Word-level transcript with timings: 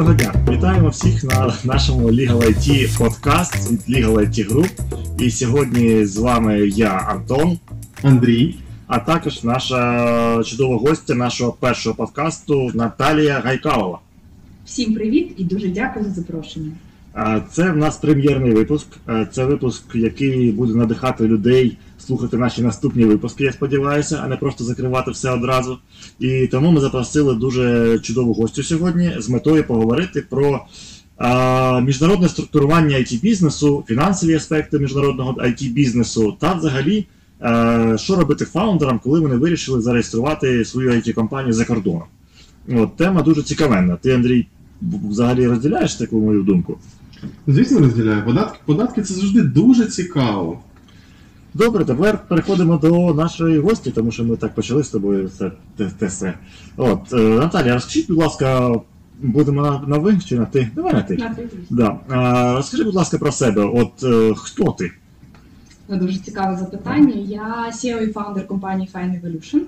Доброго 0.00 0.18
дня! 0.18 0.34
Вітаємо 0.48 0.88
всіх 0.88 1.24
на 1.24 1.54
нашому 1.64 2.10
Legal 2.10 2.38
IT 2.38 2.98
подкаст 2.98 3.72
від 3.72 3.80
Legal 3.96 4.12
IT 4.12 4.52
Group. 4.52 4.70
І 5.18 5.30
сьогодні 5.30 6.06
з 6.06 6.16
вами 6.16 6.58
я, 6.68 6.88
Антон, 6.88 7.58
Андрій. 8.02 8.54
а 8.86 8.98
також 8.98 9.44
наша 9.44 10.42
чудова 10.44 10.76
гостя 10.76 11.14
нашого 11.14 11.52
першого 11.52 11.96
подкасту 11.96 12.70
Наталія 12.74 13.40
Гайкалова. 13.40 13.98
Всім 14.64 14.94
привіт 14.94 15.34
і 15.36 15.44
дуже 15.44 15.68
дякую 15.68 16.04
за 16.04 16.10
запрошення. 16.10 16.72
Це 17.52 17.70
в 17.70 17.76
нас 17.76 17.96
прем'єрний 17.96 18.52
випуск. 18.52 18.86
Це 19.32 19.44
випуск, 19.44 19.94
який 19.94 20.52
буде 20.52 20.74
надихати 20.74 21.28
людей 21.28 21.78
слухати 21.98 22.36
наші 22.36 22.62
наступні 22.62 23.04
випуски, 23.04 23.44
я 23.44 23.52
сподіваюся, 23.52 24.20
а 24.24 24.28
не 24.28 24.36
просто 24.36 24.64
закривати 24.64 25.10
все 25.10 25.30
одразу. 25.30 25.78
І 26.18 26.46
тому 26.46 26.70
ми 26.70 26.80
запросили 26.80 27.34
дуже 27.34 27.98
чудову 27.98 28.32
гостю 28.32 28.62
сьогодні 28.62 29.12
з 29.18 29.28
метою 29.28 29.64
поговорити 29.64 30.24
про 30.30 30.66
міжнародне 31.82 32.28
структурування 32.28 32.96
it 32.96 33.20
бізнесу, 33.20 33.84
фінансові 33.88 34.34
аспекти 34.34 34.78
міжнародного 34.78 35.32
it 35.32 35.72
бізнесу 35.72 36.36
та 36.40 36.54
взагалі. 36.54 37.06
Що 37.96 38.16
робити 38.16 38.44
фаундерам, 38.44 39.00
коли 39.04 39.20
вони 39.20 39.36
вирішили 39.36 39.80
зареєструвати 39.80 40.64
свою 40.64 40.90
it 40.90 41.12
компанію 41.12 41.52
за 41.52 41.64
кордоном? 41.64 42.04
От 42.68 42.96
тема 42.96 43.22
дуже 43.22 43.42
цікавенна. 43.42 43.96
Ти, 43.96 44.14
Андрій, 44.14 44.46
взагалі 44.82 45.46
розділяєш 45.46 45.94
таку 45.94 46.20
мою 46.20 46.42
думку? 46.42 46.78
Звісно, 47.46 47.78
розділяю. 47.78 48.24
Податки, 48.24 48.58
податки 48.64 49.02
це 49.02 49.14
завжди 49.14 49.42
дуже 49.42 49.86
цікаво. 49.86 50.58
Добре, 51.54 51.84
тепер 51.84 52.18
переходимо 52.28 52.76
до 52.78 53.14
нашої 53.14 53.58
гості, 53.58 53.90
тому 53.90 54.10
що 54.10 54.24
ми 54.24 54.36
так 54.36 54.54
почали 54.54 54.84
з 54.84 54.88
тобою 54.88 55.30
це 55.38 55.50
те, 55.76 55.90
те 55.98 56.06
все. 56.06 56.34
От, 56.76 57.12
е, 57.12 57.16
Наталія, 57.16 57.74
розкажіть, 57.74 58.08
будь 58.08 58.18
ласка, 58.18 58.74
будемо 59.22 59.62
на, 59.62 59.82
на 59.86 59.98
ви 59.98 60.18
чи 60.18 60.38
на 60.38 60.44
ти? 60.44 60.70
Давай 60.74 60.92
на 60.92 61.02
ти. 61.02 61.16
На 61.16 61.30
привіт. 61.30 61.50
Да. 61.70 61.96
А, 62.08 62.54
розкажи, 62.56 62.84
будь 62.84 62.94
ласка, 62.94 63.18
про 63.18 63.32
себе. 63.32 63.64
От 63.64 64.04
е, 64.04 64.34
хто 64.36 64.72
ти? 64.72 64.92
Дуже 65.96 66.18
цікаве 66.18 66.56
запитання. 66.56 67.14
Я 67.14 67.70
CEO 67.72 68.00
і 68.08 68.12
фаундер 68.12 68.46
компанії 68.46 68.88
Fine 68.94 69.20
Evolution. 69.20 69.60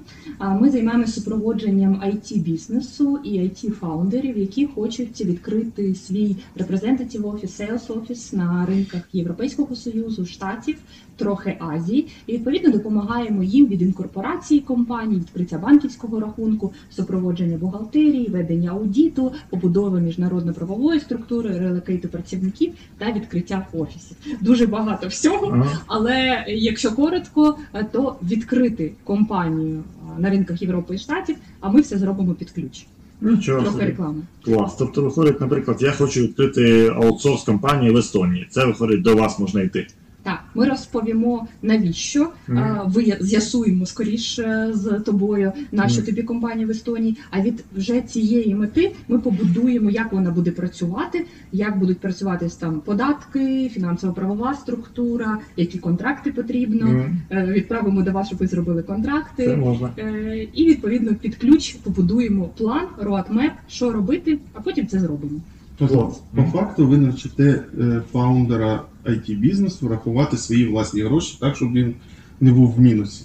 Ми 0.60 0.70
займаємося 0.70 1.12
супроводженням 1.12 1.94
it 1.94 2.38
бізнесу 2.38 3.18
і 3.24 3.40
it 3.40 3.70
фаундерів, 3.70 4.38
які 4.38 4.66
хочуть 4.66 5.20
відкрити 5.20 5.94
свій 5.94 6.36
representative 6.56 7.34
офіс, 7.34 7.60
sales 7.60 7.98
офіс 7.98 8.32
на 8.32 8.66
ринках 8.66 9.02
Європейського 9.12 9.76
союзу, 9.76 10.26
штатів, 10.26 10.76
трохи 11.16 11.56
Азії. 11.60 12.08
І 12.26 12.32
відповідно 12.32 12.72
допомагаємо 12.72 13.42
їм 13.42 13.66
від 13.66 13.82
інкорпорації 13.82 14.60
компаній, 14.60 15.16
відкриття 15.16 15.58
банківського 15.58 16.20
рахунку, 16.20 16.72
супроводження 16.90 17.56
бухгалтерії, 17.56 18.28
ведення 18.28 18.70
аудіту, 18.70 19.32
побудови 19.50 20.00
міжнародно-правової 20.00 21.00
структури, 21.00 21.58
релокейту 21.58 22.08
працівників 22.08 22.72
та 22.98 23.12
відкриття 23.12 23.66
офісів. 23.72 24.16
Дуже 24.40 24.66
багато 24.66 25.08
всього. 25.08 25.46
Ага. 25.46 25.66
Але 26.12 26.44
якщо 26.48 26.92
коротко, 26.92 27.58
то 27.92 28.16
відкрити 28.22 28.92
компанію 29.04 29.82
на 30.18 30.30
ринках 30.30 30.62
Європи 30.62 30.94
і 30.94 30.98
Штатів, 30.98 31.36
а 31.60 31.70
ми 31.70 31.80
все 31.80 31.98
зробимо 31.98 32.34
під 32.34 32.50
ключ. 32.50 32.86
Нічого 33.20 33.62
Трохи 33.62 33.84
реклами. 33.84 34.22
Клас. 34.44 34.76
Тобто 34.78 35.02
виходить, 35.02 35.40
наприклад, 35.40 35.82
я 35.82 35.92
хочу 35.92 36.22
відкрити 36.22 36.88
аутсорс 36.88 37.42
компанію 37.42 37.94
в 37.94 37.96
Естонії. 37.96 38.46
Це 38.50 38.64
виходить, 38.64 39.02
до 39.02 39.16
вас 39.16 39.38
можна 39.38 39.62
йти. 39.62 39.86
Так, 40.22 40.40
ми 40.54 40.68
розповімо 40.68 41.46
навіщо. 41.62 42.28
А, 42.48 42.82
Ви 42.86 43.16
з'ясуємо 43.20 43.86
скоріше 43.86 44.70
з 44.72 45.00
тобою, 45.00 45.52
нащо 45.72 45.98
Мгм. 46.00 46.06
тобі 46.06 46.22
компанія 46.22 46.66
в 46.66 46.70
Естонії. 46.70 47.16
А 47.30 47.40
від 47.40 47.64
вже 47.76 48.00
цієї 48.00 48.54
мети 48.54 48.92
ми 49.08 49.18
побудуємо, 49.18 49.90
як 49.90 50.12
вона 50.12 50.30
буде 50.30 50.50
працювати, 50.50 51.26
як 51.52 51.78
будуть 51.78 51.98
працювати 51.98 52.48
там 52.60 52.80
податки, 52.80 53.68
фінансово-правова 53.68 54.54
структура, 54.54 55.38
які 55.56 55.78
контракти 55.78 56.32
потрібно. 56.32 57.04
Е, 57.30 57.46
Відправимо 57.52 58.02
до 58.02 58.12
вас, 58.12 58.26
щоб 58.26 58.38
ви 58.38 58.46
зробили 58.46 58.82
контракти. 58.82 59.46
Це 59.46 59.56
можна. 59.56 59.90
Е, 59.98 60.46
І 60.54 60.64
відповідно 60.66 61.14
під 61.14 61.36
ключ 61.36 61.72
побудуємо 61.72 62.44
план, 62.58 62.86
roadmap, 63.02 63.50
що 63.68 63.92
робити, 63.92 64.38
а 64.54 64.60
потім 64.60 64.86
це 64.86 65.00
зробимо. 65.00 65.40
Тобто, 65.78 66.14
по 66.34 66.42
факту, 66.42 66.86
ви 66.86 66.98
навчите 66.98 67.64
е, 67.80 68.02
фаундера 68.12 68.82
it 69.04 69.38
бізнесу 69.38 69.88
рахувати 69.88 70.36
свої 70.36 70.66
власні 70.66 71.02
гроші 71.02 71.36
так, 71.40 71.56
щоб 71.56 71.72
він 71.72 71.94
не 72.40 72.52
був 72.52 72.74
в 72.74 72.80
мінусі. 72.80 73.24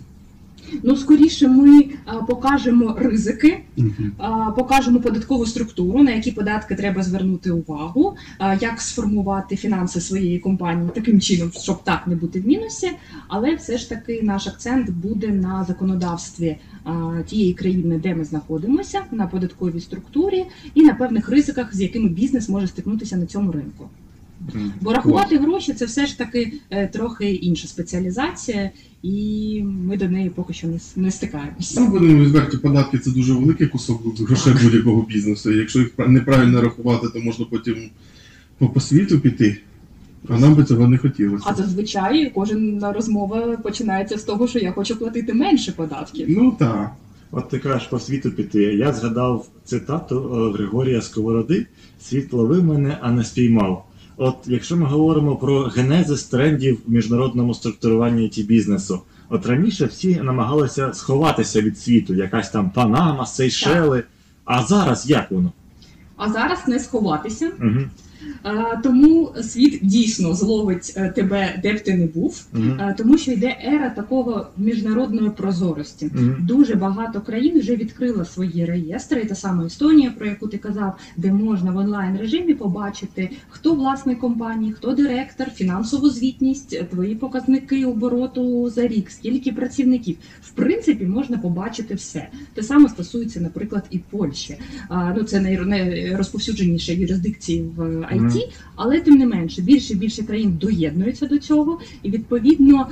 Ну 0.84 0.96
скоріше 0.96 1.48
ми 1.48 1.86
а, 2.06 2.18
покажемо 2.18 2.96
ризики, 3.00 3.64
а, 4.18 4.52
покажемо 4.52 5.00
податкову 5.00 5.46
структуру, 5.46 6.04
на 6.04 6.12
які 6.12 6.32
податки 6.32 6.76
треба 6.76 7.04
звернути 7.04 7.52
увагу, 7.52 8.16
а, 8.40 8.56
як 8.56 8.82
сформувати 8.82 9.56
фінанси 9.56 10.02
своєї 10.02 10.40
компанії 10.40 10.90
таким 10.94 11.22
чином, 11.22 11.52
щоб 11.52 11.84
так 11.84 12.08
не 12.08 12.16
бути 12.16 12.40
в 12.40 12.48
мінусі. 12.48 12.92
Але 13.28 13.56
все 13.56 13.78
ж 13.78 13.90
таки 13.90 14.22
наш 14.24 14.48
акцент 14.48 14.90
буде 14.90 15.28
на 15.28 15.66
законодавстві 15.68 16.58
а, 16.84 17.22
тієї 17.26 17.54
країни, 17.54 18.00
де 18.04 18.16
ми 18.16 18.24
знаходимося, 18.24 19.02
на 19.12 19.28
податковій 19.28 19.80
структурі 19.80 20.46
і 20.74 20.84
на 20.84 20.94
певних 20.94 21.30
ризиках, 21.30 21.76
з 21.76 21.82
якими 21.82 22.10
бізнес 22.10 22.50
може 22.50 22.68
стикнутися 22.68 23.18
на 23.18 23.26
цьому 23.26 23.52
ринку. 23.52 23.90
Бо 24.82 24.94
рахувати 24.94 25.38
гроші 25.38 25.74
це 25.74 25.86
все 25.86 26.06
ж 26.06 26.18
таки 26.18 26.54
е, 26.70 26.88
трохи 26.88 27.32
інша 27.32 27.68
спеціалізація, 27.68 28.72
і 29.04 29.64
ми 29.64 29.98
до 29.98 30.10
неї 30.10 30.30
поки 30.30 30.54
що 30.54 30.68
не, 30.68 30.80
не 30.96 31.12
стикаємося. 31.12 31.82
Ну, 31.82 31.88
будемо 31.88 32.24
відверті, 32.24 32.58
податки 32.58 32.98
це 33.00 33.12
дуже 33.12 33.34
великий 33.34 33.68
кусок 33.68 34.20
грошей 34.20 34.54
будь-якого 34.64 35.02
бізнесу. 35.02 35.52
І 35.52 35.58
Якщо 35.58 35.80
їх 35.80 35.96
пра- 35.96 36.08
неправильно 36.08 36.62
рахувати, 36.62 37.08
то 37.14 37.20
можна 37.20 37.46
потім 37.46 37.90
по, 38.58 38.70
по 38.70 38.80
світу 38.80 39.20
піти. 39.20 39.62
А 40.30 40.40
нам 40.40 40.56
би 40.56 40.64
цього 40.64 40.88
не 40.88 40.98
хотілося. 40.98 41.46
А 41.48 41.54
зазвичай 41.54 42.32
кожна 42.36 42.94
розмова 42.94 43.58
починається 43.58 44.18
з 44.18 44.24
того, 44.24 44.48
що 44.48 44.60
я 44.60 44.72
хочу 44.72 44.96
платити 45.00 45.34
менше 45.34 45.72
податків. 45.72 46.26
Ну 46.30 46.52
так. 46.60 46.92
От 47.32 47.50
ти 47.50 47.60
кажеш 47.60 47.88
по 47.88 48.00
світу 48.00 48.32
піти. 48.32 48.64
Я 48.64 48.94
згадав 48.94 49.48
цитату 49.66 50.16
е, 50.50 50.58
Григорія 50.58 51.02
Сковороди: 51.02 51.66
Світ 52.02 52.34
ловив 52.34 52.64
мене, 52.64 52.98
а 53.02 53.12
не 53.12 53.24
спіймав. 53.24 53.87
От 54.18 54.36
якщо 54.46 54.78
ми 54.78 54.86
говоримо 54.86 55.36
про 55.36 55.64
генезис 55.64 56.24
трендів 56.24 56.82
в 56.88 56.92
міжнародному 56.92 57.54
структуруванні 57.54 58.30
ті 58.30 58.44
бізнесу, 58.44 59.02
от 59.30 59.46
раніше 59.46 59.86
всі 59.86 60.16
намагалися 60.16 60.94
сховатися 60.94 61.62
від 61.62 61.80
світу, 61.80 62.14
якась 62.14 62.50
там 62.50 62.70
Панама, 62.70 63.26
Сейшели. 63.26 64.04
А 64.46 64.64
зараз 64.64 65.10
як 65.10 65.32
воно? 65.32 65.52
А 66.18 66.30
зараз 66.30 66.68
не 66.68 66.80
сховатися. 66.80 67.52
Угу. 67.60 67.80
Тому 68.84 69.32
світ 69.42 69.80
дійсно 69.84 70.34
зловить 70.34 70.94
е, 70.98 71.10
тебе, 71.16 71.60
де 71.64 71.74
б 71.74 71.84
ти 71.84 71.98
не 71.98 72.06
був, 72.08 72.48
Угу. 72.54 72.64
тому 72.98 73.18
що 73.18 73.32
йде 73.32 73.58
ера 73.74 73.90
такого 73.90 74.48
міжнародної 74.58 75.30
прозорості. 75.30 76.12
Угу. 76.16 76.26
Дуже 76.40 76.76
багато 76.76 77.22
країн 77.22 77.60
вже 77.60 77.76
відкрила 77.76 78.26
свої 78.26 78.66
реєстри. 78.66 79.26
Та 79.26 79.36
саме 79.36 79.66
Естонія, 79.66 80.12
про 80.18 80.26
яку 80.28 80.48
ти 80.48 80.58
казав, 80.58 80.98
де 81.18 81.32
можна 81.32 81.72
в 81.72 81.78
онлайн 81.78 82.18
режимі 82.18 82.54
побачити, 82.54 83.30
хто 83.50 83.74
власник 83.76 84.20
компанії, 84.20 84.74
хто 84.74 84.92
директор, 84.94 85.50
фінансову 85.50 86.10
звітність, 86.10 86.90
твої 86.90 87.16
показники 87.16 87.86
обороту 87.86 88.70
за 88.70 88.88
рік, 88.88 89.12
скільки 89.12 89.52
працівників. 89.52 90.18
В 90.42 90.52
принципі, 90.52 91.06
можна 91.06 91.38
побачити 91.38 91.96
все. 91.96 92.28
Те 92.54 92.64
саме 92.64 92.90
стосується, 92.90 93.40
наприклад, 93.40 93.84
і 93.92 93.98
Польщі. 93.98 94.58
Ну 95.18 95.24
це 95.24 95.40
най- 95.40 95.58
найрозповсюдженіші 95.66 96.94
юрисдикції 96.94 97.62
в 97.76 98.07
IT, 98.14 98.54
але 98.76 99.02
тим 99.02 99.16
не 99.16 99.28
менше 99.28 99.62
більше 99.62 99.94
і 99.94 99.96
більше 99.96 100.24
країн 100.24 100.58
доєднуються 100.62 101.26
до 101.26 101.38
цього, 101.38 101.80
і 102.04 102.12
відповідно, 102.12 102.88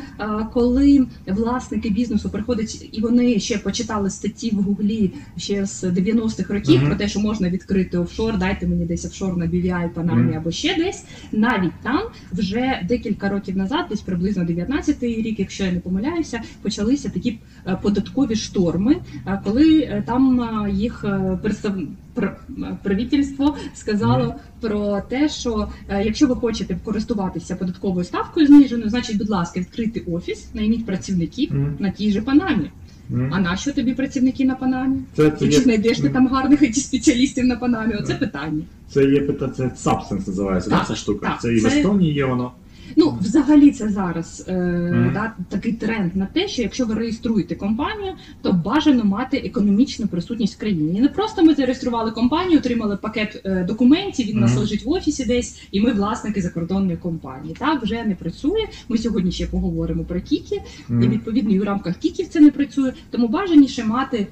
коли 0.53 1.07
власники 1.27 1.89
бізнесу 1.89 2.29
приходять 2.29 2.89
і 2.91 3.01
вони 3.01 3.39
ще 3.39 3.57
почитали 3.57 4.09
статті 4.09 4.51
в 4.55 4.61
Гуглі 4.61 5.11
ще 5.37 5.65
з 5.65 5.83
90-х 5.83 6.53
років 6.53 6.85
про 6.85 6.95
те, 6.95 7.07
що 7.07 7.19
можна 7.19 7.49
відкрити 7.49 7.97
офшор, 7.97 8.37
дайте 8.37 8.67
мені 8.67 8.85
десь 8.85 9.05
офшор 9.05 9.37
на 9.37 9.45
BVI, 9.45 9.89
Панамі 9.89 10.35
або 10.35 10.51
ще 10.51 10.75
десь. 10.75 11.05
Навіть 11.31 11.73
там 11.83 12.01
вже 12.31 12.81
декілька 12.87 13.29
років 13.29 13.57
назад, 13.57 13.85
десь 13.89 14.01
приблизно 14.01 14.43
19-й 14.43 15.21
рік, 15.21 15.39
якщо 15.39 15.63
я 15.63 15.71
не 15.71 15.79
помиляюся, 15.79 16.41
почалися 16.61 17.09
такі 17.09 17.39
е, 17.67 17.77
податкові 17.81 18.35
шторми, 18.35 18.97
е, 19.27 19.41
коли 19.43 19.79
е, 19.79 20.03
там 20.07 20.41
е, 20.41 20.71
їх 20.71 21.05
е, 21.05 21.39
представ... 21.41 21.73
пр- 22.15 22.75
правительство 22.83 23.55
сказало 23.73 24.35
про 24.61 25.01
те, 25.09 25.29
що 25.29 25.67
е, 25.89 26.03
якщо 26.05 26.27
ви 26.27 26.35
хочете 26.35 26.77
користуватися 26.83 27.55
податковою 27.55 28.05
ставкою 28.05 28.47
зниженою, 28.47 28.89
значить, 28.89 29.17
будь 29.17 29.29
ласка, 29.29 29.59
відкрити 29.59 29.99
офіс, 29.99 30.47
найміть 30.53 30.85
працівників 30.85 31.51
на 31.79 31.89
тій 31.89 32.11
же 32.11 32.21
Панамі. 32.21 32.71
Мгм. 33.09 33.29
А 33.33 33.39
нащо 33.39 33.71
тобі 33.73 33.93
працівники 33.93 34.45
на 34.45 34.55
Панамі? 34.55 34.97
Це, 35.15 35.31
це, 35.31 35.39
чи 35.47 35.53
є, 35.53 35.59
знайдеш 35.59 35.99
ти 35.99 36.09
там 36.09 36.27
гарних 36.27 36.61
it 36.61 36.73
спеціалістів 36.73 37.45
на 37.45 37.55
Панамі? 37.55 37.93
Оце 37.93 38.15
питання. 38.15 38.63
це 38.89 39.03
є 39.05 39.19
пита- 39.21 39.49
це 39.49 39.63
Substance 39.63 40.27
називається, 40.27 40.69
Так, 40.69 40.79
да, 40.79 40.85
ця 40.87 40.95
штука. 40.95 41.27
так, 41.27 41.41
це 41.41 41.53
і 41.53 41.59
в 41.59 41.65
Естонії 41.65 42.13
є 42.13 42.25
воно. 42.25 42.51
Ну, 42.95 43.17
взагалі, 43.21 43.71
це 43.71 43.89
зараз 43.89 44.45
е, 44.47 44.53
Мгм. 44.93 45.11
да, 45.13 45.33
такий 45.49 45.73
тренд 45.73 46.15
на 46.15 46.25
те, 46.25 46.47
що 46.47 46.61
якщо 46.61 46.85
ви 46.85 46.93
реєструєте 46.93 47.55
компанію, 47.55 48.13
то 48.41 48.53
бажано 48.53 49.03
мати 49.05 49.37
економічну 49.37 50.07
присутність 50.07 50.55
в 50.55 50.59
країні. 50.59 51.01
Не 51.01 51.07
просто 51.07 51.43
ми 51.43 51.53
зареєстрували 51.55 52.11
компанію, 52.11 52.59
отримали 52.59 52.97
пакет 52.97 53.41
е, 53.45 53.63
документів, 53.63 54.27
він 54.27 54.37
у 54.37 54.41
нас 54.41 54.57
лежить 54.57 54.85
в 54.85 54.89
офісі 54.89 55.25
десь, 55.25 55.61
і 55.71 55.81
ми 55.81 55.91
власники 55.91 56.41
закордонної 56.41 56.97
компанії. 56.97 57.55
Так 57.59 57.83
вже 57.83 58.03
не 58.03 58.15
працює. 58.15 58.67
Ми 58.89 58.97
сьогодні 58.97 59.31
ще 59.31 59.47
поговоримо 59.47 60.03
про 60.03 60.21
Кікі. 60.21 60.61
І 60.89 61.07
відповідно 61.07 61.51
і 61.55 61.59
в 61.59 61.63
рамках 61.63 61.97
кіків 61.97 62.27
це 62.27 62.39
не 62.39 62.51
працює. 62.51 62.93
Тому 63.09 63.27
бажаніше 63.27 63.83
мати 63.83 64.17
е, 64.17 64.27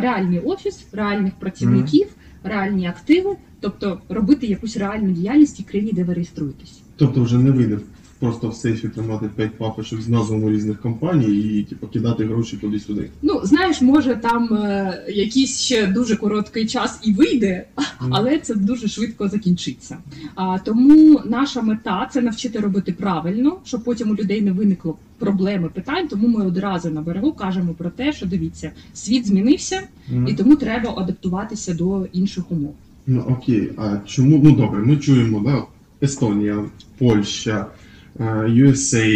реальний 0.00 0.38
офіс, 0.38 0.86
реальних 0.92 1.32
працівників, 1.34 2.06
реальні 2.44 2.86
активи, 2.86 3.36
тобто 3.60 4.00
робити 4.08 4.46
якусь 4.46 4.76
реальну 4.76 5.10
діяльність 5.10 5.60
в 5.60 5.64
країні, 5.64 5.92
де 5.92 6.04
ви 6.04 6.14
реєструєтесь. 6.14 6.80
Тобто 6.96 7.22
вже 7.22 7.38
не 7.38 7.50
вийде 7.50 7.78
просто 8.24 8.48
в 8.48 8.54
сейфі 8.54 8.88
тримати 8.88 9.30
5 9.36 9.58
папочок 9.58 10.00
з 10.00 10.08
назвами 10.08 10.52
різних 10.52 10.80
компаній 10.80 11.36
і 11.36 11.62
типу, 11.62 11.86
кидати 11.86 12.24
гроші 12.24 12.56
туди-сюди. 12.56 13.10
Ну, 13.22 13.40
знаєш, 13.44 13.80
може 13.80 14.16
там 14.16 14.54
е, 14.54 15.04
якийсь 15.08 15.60
ще 15.60 15.86
дуже 15.86 16.16
короткий 16.16 16.66
час 16.66 17.00
і 17.02 17.12
вийде, 17.12 17.66
але 18.10 18.38
це 18.38 18.54
дуже 18.54 18.88
швидко 18.88 19.28
закінчиться. 19.28 19.96
А 20.34 20.58
тому 20.58 21.20
наша 21.24 21.62
мета 21.62 22.08
це 22.12 22.20
навчити 22.20 22.58
робити 22.58 22.92
правильно, 22.92 23.58
щоб 23.64 23.84
потім 23.84 24.10
у 24.10 24.14
людей 24.14 24.42
не 24.42 24.52
виникло 24.52 24.96
проблеми 25.18 25.68
питань. 25.74 26.08
Тому 26.08 26.28
ми 26.28 26.46
одразу 26.46 26.90
на 26.90 27.00
берегу 27.00 27.32
кажемо 27.32 27.74
про 27.74 27.90
те, 27.90 28.12
що 28.12 28.26
дивіться, 28.26 28.70
світ 28.94 29.26
змінився, 29.26 29.80
Мгм. 30.08 30.28
і 30.28 30.34
тому 30.34 30.56
треба 30.56 30.94
адаптуватися 30.96 31.74
до 31.74 32.06
інших 32.12 32.50
умов. 32.52 32.74
Ну 33.06 33.20
окей, 33.28 33.72
а 33.78 33.96
чому? 34.06 34.40
Ну 34.44 34.50
добре, 34.56 34.78
ми 34.82 34.96
чуємо, 34.96 35.40
да, 35.40 35.62
Естонія, 36.02 36.64
Польща, 36.98 37.66
USA, 38.18 39.06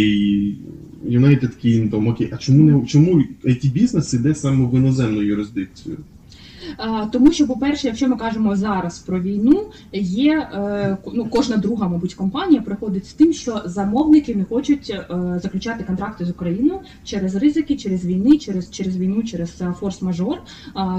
United 1.05 1.51
Kingdom, 1.63 2.09
окей. 2.09 2.29
А 2.31 2.37
чому 2.37 2.63
не 2.63 2.87
чому 2.87 3.23
it 3.43 3.71
бізнес 3.71 4.13
іде 4.13 4.35
саме 4.35 4.65
в 4.65 4.75
іноземну 4.75 5.21
юрисдикцію? 5.21 5.97
Тому 7.11 7.31
що, 7.31 7.47
по-перше, 7.47 7.87
якщо 7.87 8.07
ми 8.07 8.15
кажемо 8.15 8.55
зараз 8.55 8.99
про 8.99 9.19
війну, 9.19 9.65
є 9.93 10.49
е, 10.53 10.97
ну, 11.13 11.27
кожна 11.29 11.57
друга, 11.57 11.87
мабуть, 11.87 12.13
компанія 12.13 12.61
приходить 12.61 13.07
з 13.07 13.13
тим, 13.13 13.33
що 13.33 13.61
замовники 13.65 14.35
не 14.35 14.43
хочуть 14.43 14.89
е, 14.89 15.05
заключати 15.43 15.83
контракти 15.83 16.25
з 16.25 16.29
Україною 16.29 16.79
через 17.03 17.35
ризики, 17.35 17.77
через 17.77 18.05
війни, 18.05 18.37
через, 18.37 18.71
через 18.71 18.97
війну, 18.97 19.23
через 19.23 19.61
е, 19.61 19.73
форс-мажор. 19.81 20.37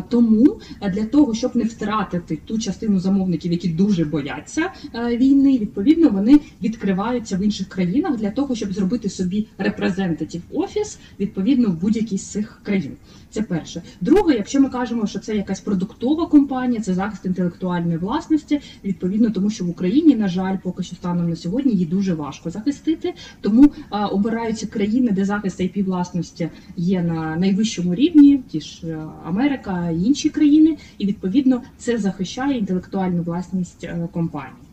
Тому 0.09 0.61
для 0.95 1.05
того, 1.05 1.35
щоб 1.35 1.57
не 1.57 1.65
втратити 1.65 2.39
ту 2.47 2.59
частину 2.59 3.01
замовників, 3.01 3.53
які 3.53 3.69
дуже 3.69 4.05
бояться 4.05 4.71
війни, 4.95 5.59
відповідно 5.59 6.09
вони 6.09 6.41
відкриваються 6.63 7.37
в 7.37 7.43
інших 7.43 7.69
країнах 7.69 8.17
для 8.17 8.31
того, 8.31 8.55
щоб 8.55 8.73
зробити 8.73 9.09
собі 9.09 9.47
репрезентатив 9.59 10.43
офіс 10.53 10.99
відповідно 11.21 11.69
в 11.69 11.81
будь-якій 11.81 12.19
з 12.19 12.27
цих 12.27 12.61
країн. 12.63 12.93
Це 13.31 13.43
перше. 13.43 13.83
Друге, 14.01 14.35
якщо 14.35 14.61
ми 14.61 14.69
кажемо, 14.69 15.07
що 15.07 15.19
це 15.19 15.37
якась 15.37 15.61
продуктова 15.61 16.27
компанія, 16.27 16.81
це 16.81 16.95
захист 16.95 17.27
інтелектуальної 17.27 17.97
власності, 17.97 18.61
відповідно, 18.85 19.31
тому 19.31 19.51
що 19.51 19.65
в 19.65 19.69
Україні, 19.69 20.17
на 20.17 20.29
жаль, 20.29 20.57
поки 20.63 20.83
що 20.83 20.97
станом 20.97 21.31
на 21.31 21.37
сьогодні 21.37 21.73
її 21.73 21.87
дуже 21.87 22.15
важко 22.15 22.51
захистити. 22.51 23.15
Тому 23.41 23.73
а, 23.91 24.07
обираються 24.07 24.67
країни, 24.67 25.13
де 25.13 25.25
захист 25.25 25.61
IP 25.61 25.85
власності 25.85 26.51
є 26.77 27.03
на 27.03 27.37
найвищому 27.37 27.95
рівні, 27.95 28.43
ті 28.51 28.61
ж 28.61 28.87
е, 28.87 28.99
Америка 29.25 29.91
інші 29.91 30.29
країни, 30.29 30.77
і 30.99 31.07
відповідно 31.07 31.63
це 31.79 31.99
захищає 31.99 32.59
інтелектуальну 32.59 33.23
власність 33.23 33.85
е, 33.85 34.09
компанії. 34.13 34.70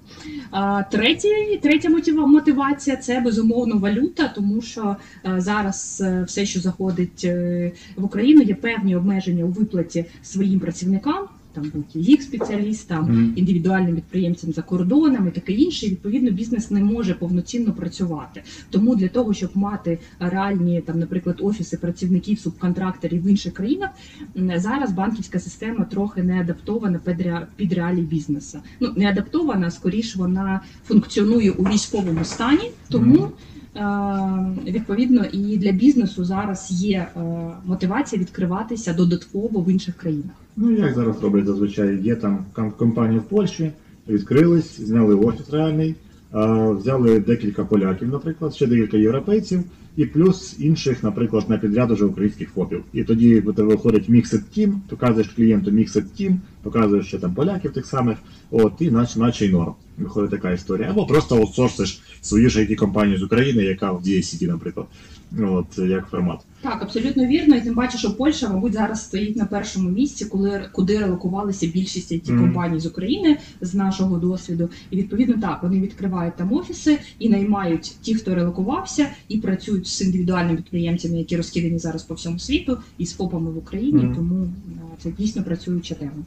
Третє, 0.92 1.60
третя 1.62 1.90
мотивація 2.28 2.96
це 2.98 3.20
безумовно 3.20 3.78
валюта, 3.78 4.32
тому 4.36 4.62
що 4.62 4.96
е, 5.26 5.42
зараз 5.42 6.04
е, 6.06 6.24
все, 6.28 6.46
що 6.46 6.60
заходить 6.60 7.22
е, 7.24 7.72
в 7.96 8.04
Україну, 8.04 8.42
є 8.42 8.56
певні 8.56 8.96
обмеження 8.96 9.44
у 9.44 9.48
виплаті 9.48 10.06
своїм 10.24 10.60
працівникам. 10.60 11.28
Там 11.58 11.72
будь 11.74 12.06
їх 12.06 12.22
спеціалістам, 12.22 13.04
Мгм. 13.06 13.34
індивідуальним 13.36 13.96
підприємцям 13.96 14.52
за 14.52 14.62
кордоном 14.62 15.28
і 15.28 15.32
таке 15.32 15.54
інше. 15.54 15.86
І, 15.86 15.90
Відповідно, 15.90 16.32
бізнес 16.32 16.72
не 16.72 16.82
може 16.82 17.14
повноцінно 17.14 17.74
працювати. 17.74 18.42
Тому 18.70 18.96
для 18.96 19.08
того, 19.08 19.34
щоб 19.34 19.50
мати 19.54 20.00
реальні 20.20 20.82
там, 20.82 21.00
наприклад, 21.00 21.36
офіси 21.42 21.78
працівників, 21.78 22.40
субконтракторів 22.40 23.24
в 23.24 23.28
інших 23.28 23.54
країнах, 23.54 23.90
зараз 24.56 24.92
банківська 24.92 25.40
система 25.40 25.86
трохи 25.86 26.24
не 26.24 26.40
адаптована 26.40 27.00
під 27.00 27.22
ре- 27.22 27.46
під 27.56 27.74
реалії 27.74 28.06
бізнесу. 28.06 28.60
Ну 28.80 28.92
не 28.96 29.10
адаптована, 29.10 29.72
скоріш 29.72 30.16
вона 30.16 30.60
функціонує 30.88 31.52
у 31.52 31.64
військовому 31.64 32.24
стані, 32.24 32.72
тому. 32.90 33.16
е, 33.26 33.28
Відповідно, 34.68 35.26
і 35.32 35.58
для 35.58 35.72
бізнесу 35.72 36.26
зараз 36.26 36.68
є 36.72 36.98
е, 36.98 37.20
мотивація 37.66 38.22
відкриватися 38.22 38.94
додатково 38.94 39.62
в 39.62 39.70
інших 39.70 39.96
країнах. 39.96 40.32
Ну, 40.58 40.72
як 40.72 40.96
зараз 40.96 41.24
роблять 41.24 41.46
зазвичай, 41.46 42.02
є 42.02 42.16
там 42.16 42.46
ком- 42.56 42.72
компанії 42.72 43.20
в 43.20 43.24
Польщі, 43.24 43.72
відкрились, 44.10 44.82
зняли 44.82 45.16
офіс 45.16 45.50
реальний, 45.50 45.96
взяли 46.70 47.20
декілька 47.20 47.66
поляків, 47.66 48.08
наприклад, 48.08 48.56
ще 48.56 48.68
декілька 48.68 48.98
європейців, 48.98 49.64
і 49.96 50.06
плюс 50.06 50.56
інших, 50.60 51.04
наприклад, 51.04 51.50
на 51.50 51.58
підряд 51.58 51.92
уже 51.92 52.06
українських 52.06 52.50
ФОПів. 52.50 52.84
І 52.94 53.04
тоді 53.04 53.40
виходить 53.40 54.10
Mixed 54.10 54.42
Team, 54.58 54.74
показуєш 54.90 55.28
клієнту 55.28 55.72
Mixed 55.72 56.04
Team, 56.20 56.36
показуєш 56.64 57.08
ще 57.08 57.18
там 57.18 57.34
поляків 57.34 57.74
тих 57.74 57.86
самих, 57.86 58.18
от, 58.52 58.74
і 58.80 58.92
наче, 58.92 59.20
наче 59.20 59.46
й 59.46 59.52
норм. 59.52 59.74
Виходить 59.98 60.32
така 60.32 60.52
історія. 60.52 60.90
Або 60.90 61.06
просто 61.06 61.38
аутсорсиш 61.38 62.02
свою 62.22 62.50
ж 62.50 62.60
it 62.60 62.76
компанію 62.76 63.18
з 63.18 63.24
України, 63.24 63.64
яка 63.64 63.92
в 63.92 64.02
DSCT, 64.02 64.48
наприклад. 64.48 64.88
От, 65.42 65.78
як 65.78 66.08
формат. 66.08 66.40
Так, 66.62 66.82
абсолютно 66.82 67.26
вірно, 67.26 67.56
і 67.56 67.62
тим 67.62 67.76
паче, 67.76 67.98
що 67.98 68.18
Польща, 68.18 68.50
мабуть, 68.50 68.74
зараз 68.74 69.04
стоїть 69.04 69.36
на 69.36 69.46
першому 69.46 69.90
місці, 69.90 70.26
коли 70.26 70.70
куди 70.72 71.00
релокувалися 71.00 71.68
більшість 71.68 72.12
it 72.12 72.40
компаній 72.40 72.80
з 72.80 72.86
України 72.86 73.38
з 73.62 73.76
нашого 73.76 74.18
досвіду. 74.18 74.70
І 74.92 74.98
відповідно 74.98 75.36
так 75.42 75.64
вони 75.64 75.82
відкривають 75.82 76.36
там 76.36 76.54
офіси 76.54 77.00
і 77.20 77.30
наймають 77.30 77.96
ті, 78.02 78.16
хто 78.16 78.36
релокувався, 78.36 79.08
і 79.28 79.38
працюють 79.38 79.88
з 79.88 80.02
індивідуальними 80.02 80.58
підприємцями, 80.58 81.18
які 81.18 81.38
розкидані 81.38 81.80
зараз 81.80 82.04
по 82.04 82.14
всьому 82.14 82.40
світу, 82.40 82.78
і 82.98 83.06
з 83.06 83.14
ФОПами 83.14 83.52
в 83.52 83.58
Україні. 83.58 84.04
Мгм. 84.04 84.16
Тому 84.16 84.44
е, 84.44 84.50
це 85.04 85.12
дійсно 85.12 85.44
працююча 85.44 85.96
тема. 85.96 86.24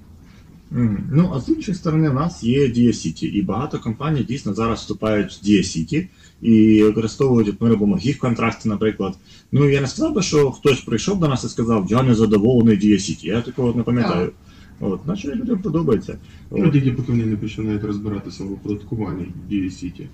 Ну, 1.13 1.33
а 1.35 1.41
з 1.41 1.49
іншої 1.49 1.75
сторони, 1.75 2.11
в 2.11 2.15
нас 2.15 2.45
є 2.45 2.69
Дія 2.69 2.93
City, 2.93 3.27
і 3.27 3.43
багато 3.43 3.79
компаній 3.79 4.23
дійсно 4.23 4.55
зараз 4.55 4.79
вступають 4.79 5.33
в 5.33 5.43
Дія 5.45 5.63
City 5.63 6.09
і 6.43 6.83
використовують, 6.83 7.49
от 7.49 7.61
ми 7.61 7.69
робимо 7.69 7.97
гіг 7.97 8.19
контракти, 8.19 8.69
наприклад. 8.69 9.15
Ну, 9.53 9.69
я 9.69 9.81
не 9.81 9.87
сказав 9.87 10.15
би, 10.15 10.23
що 10.23 10.51
хтось 10.51 10.81
прийшов 10.81 11.21
до 11.21 11.29
нас 11.29 11.45
і 11.45 11.49
сказав, 11.49 11.87
я 11.91 12.03
не 12.03 12.15
задоволений 12.15 12.77
Дія 12.77 12.99
City. 12.99 13.29
Я 13.29 13.41
такого 13.41 13.75
не 13.75 13.83
пам'ятаю. 13.83 14.33
От, 14.81 15.07
наче 15.07 15.35
людям 15.35 15.59
подобається. 15.59 16.19
Ну, 16.51 16.69
От. 16.69 16.97
поки 16.97 17.13
вони 17.13 17.27
не 17.27 17.37
починають 17.37 17.85
розбиратися 17.85 18.45
в 18.45 18.53
оподаткуванні 18.53 19.27
Дії 19.49 19.71
City. 19.71 20.09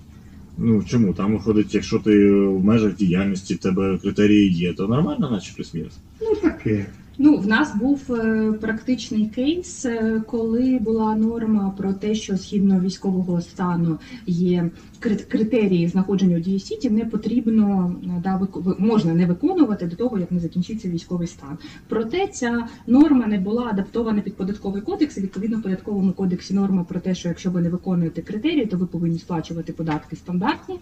Ну 0.57 0.83
чому? 0.83 1.13
Там 1.13 1.33
виходить, 1.33 1.75
якщо 1.75 1.99
ти 1.99 2.31
в 2.31 2.65
межах 2.65 2.95
діяльності, 2.95 3.53
в 3.53 3.57
тебе 3.57 3.97
критерії 3.97 4.53
є, 4.53 4.73
то 4.73 4.87
нормально, 4.87 5.31
наче 5.31 5.53
плюс-мінус. 5.55 5.93
Ну 6.21 6.35
таке. 6.35 6.85
Ну, 7.19 7.37
в 7.37 7.47
нас 7.47 7.75
був 7.75 8.13
е, 8.13 8.51
практичний 8.61 9.25
кейс, 9.25 9.85
е, 9.85 10.21
коли 10.27 10.79
була 10.81 11.15
норма 11.15 11.73
про 11.77 11.93
те, 11.93 12.15
що 12.15 12.37
згідно 12.37 12.79
військового 12.79 13.41
стану 13.41 13.99
є 14.27 14.69
критерії 14.99 15.87
знаходження 15.87 16.37
у 16.37 16.39
дії 16.39 16.59
сіті, 16.59 16.89
не 16.89 17.05
потрібно 17.05 17.95
е, 18.03 18.21
да, 18.23 18.47
можна 18.79 19.13
не 19.13 19.25
виконувати 19.25 19.85
до 19.85 19.95
того, 19.95 20.17
як 20.17 20.31
не 20.31 20.39
закінчиться 20.39 20.89
військовий 20.89 21.27
стан. 21.27 21.57
Проте 21.87 22.27
ця 22.27 22.67
норма 22.87 23.27
не 23.27 23.39
була 23.39 23.65
адаптована 23.65 24.21
під 24.21 24.35
податковий 24.35 24.81
кодекс. 24.81 25.17
І 25.17 25.21
відповідно 25.21 25.57
в 25.57 25.61
податковому 25.61 26.11
кодексі 26.11 26.53
норма 26.53 26.83
про 26.83 26.99
те, 26.99 27.15
що 27.15 27.29
якщо 27.29 27.51
ви 27.51 27.61
не 27.61 27.69
виконуєте 27.69 28.21
критерії, 28.21 28.65
то 28.65 28.77
ви 28.77 28.85
повинні 28.85 29.19
сплачувати 29.19 29.73
податки 29.73 30.15
стандартні. 30.15 30.79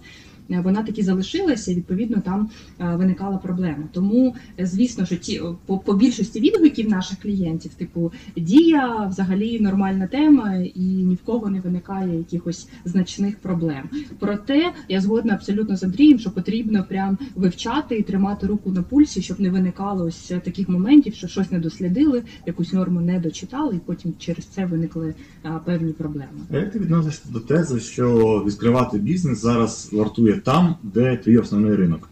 Е, 0.51 0.61
Вона 0.61 0.83
таки 0.83 1.03
залишилася, 1.03 1.71
і 1.71 1.75
відповідно 1.75 2.21
там 2.25 2.49
е, 2.79 2.95
виникала 2.95 3.37
проблема. 3.37 3.83
Тому 3.91 4.35
е, 4.59 4.65
звісно, 4.65 5.05
що 5.05 5.15
ті 5.15 5.41
по, 5.65 5.77
по 5.77 5.93
більшості 5.93 6.39
відгуків 6.39 6.89
наших 6.89 7.19
клієнтів, 7.19 7.73
типу 7.73 8.11
дія, 8.37 9.07
взагалі 9.11 9.59
нормальна 9.59 10.07
тема, 10.07 10.55
і 10.55 10.81
ні 10.81 11.15
в 11.15 11.25
кого 11.25 11.49
не 11.49 11.59
виникає 11.59 12.17
якихось 12.17 12.67
значних 12.85 13.37
проблем. 13.37 13.89
Проте 14.19 14.71
я 14.89 15.01
згодна 15.01 15.33
абсолютно 15.33 15.77
з 15.77 15.83
Андрієм, 15.83 16.19
що 16.19 16.31
потрібно 16.31 16.85
прям 16.89 17.17
вивчати 17.35 17.97
і 17.97 18.03
тримати 18.03 18.47
руку 18.47 18.71
на 18.71 18.83
пульсі, 18.83 19.21
щоб 19.21 19.39
не 19.39 19.49
виникало 19.49 20.05
ось 20.05 20.33
таких 20.43 20.69
моментів, 20.69 21.15
що 21.15 21.27
щось 21.27 21.51
не 21.51 21.59
дослідили, 21.59 22.23
якусь 22.45 22.73
норму 22.73 23.01
не 23.01 23.19
дочитали, 23.19 23.75
і 23.75 23.79
потім 23.85 24.13
через 24.19 24.45
це 24.45 24.65
виникли 24.65 25.13
певні 25.65 25.91
проблеми. 25.91 26.27
А 26.51 26.57
як 26.57 26.71
ти 26.71 26.79
відносишся 26.79 27.23
до 27.29 27.39
тези, 27.39 27.79
що 27.79 28.43
відкривати 28.47 28.97
бізнес 28.97 29.41
зараз 29.41 29.89
вартує 29.93 30.34
там, 30.35 30.75
де 30.83 31.17
твій 31.17 31.37
основний 31.37 31.75
ринок? 31.75 32.09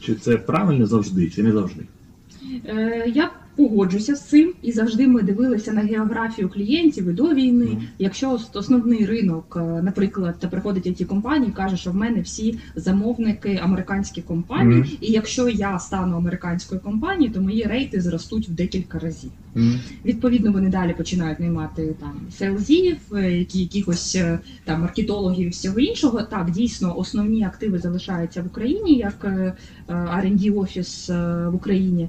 Чи 0.00 0.14
це 0.14 0.36
правильно 0.36 0.86
завжди, 0.86 1.30
чи 1.30 1.42
не 1.42 1.52
завжди? 1.52 1.82
Е, 2.68 3.04
Я 3.14 3.30
Погоджуся 3.56 4.14
з 4.14 4.28
цим, 4.28 4.52
і 4.62 4.72
завжди 4.72 5.08
ми 5.08 5.22
дивилися 5.22 5.72
на 5.72 5.80
географію 5.80 6.48
клієнтів 6.48 7.08
і 7.08 7.12
до 7.12 7.34
війни. 7.34 7.64
Мгм. 7.64 7.82
Якщо 7.98 8.38
основний 8.54 9.06
ринок, 9.06 9.56
е, 9.56 9.82
наприклад, 9.82 10.34
та 10.38 10.48
приходить 10.48 10.86
it 10.86 11.04
компанії, 11.04 11.52
каже, 11.52 11.76
що 11.76 11.90
в 11.90 11.94
мене 11.94 12.20
всі 12.20 12.58
замовники 12.76 13.60
американські 13.62 14.22
компанії, 14.22 14.80
Мгм. 14.80 14.88
і 15.00 15.12
якщо 15.12 15.48
я 15.48 15.78
стану 15.78 16.16
американською 16.16 16.80
компанією, 16.80 17.34
то 17.34 17.40
мої 17.40 17.62
рейти 17.62 18.00
зростуть 18.00 18.48
в 18.48 18.52
декілька 18.52 18.98
разів. 18.98 19.30
Мгм. 19.54 19.80
Відповідно, 20.04 20.52
вони 20.52 20.68
далі 20.68 20.94
починають 20.96 21.40
наймати 21.40 21.94
там 22.00 22.20
селзів, 22.38 22.96
е, 23.14 23.32
які 23.32 23.60
якихось 23.60 24.16
е, 24.16 24.38
там 24.64 24.80
маркетологів 24.80 25.46
і 25.46 25.50
всього 25.50 25.78
іншого. 25.78 26.22
Так, 26.22 26.50
дійсно, 26.50 26.98
основні 26.98 27.44
активи 27.44 27.78
залишаються 27.78 28.42
в 28.42 28.46
Україні, 28.46 28.94
як 28.94 29.24
R&D 29.88 30.58
офіс 30.58 31.08
в 31.08 31.54
Україні. 31.54 32.08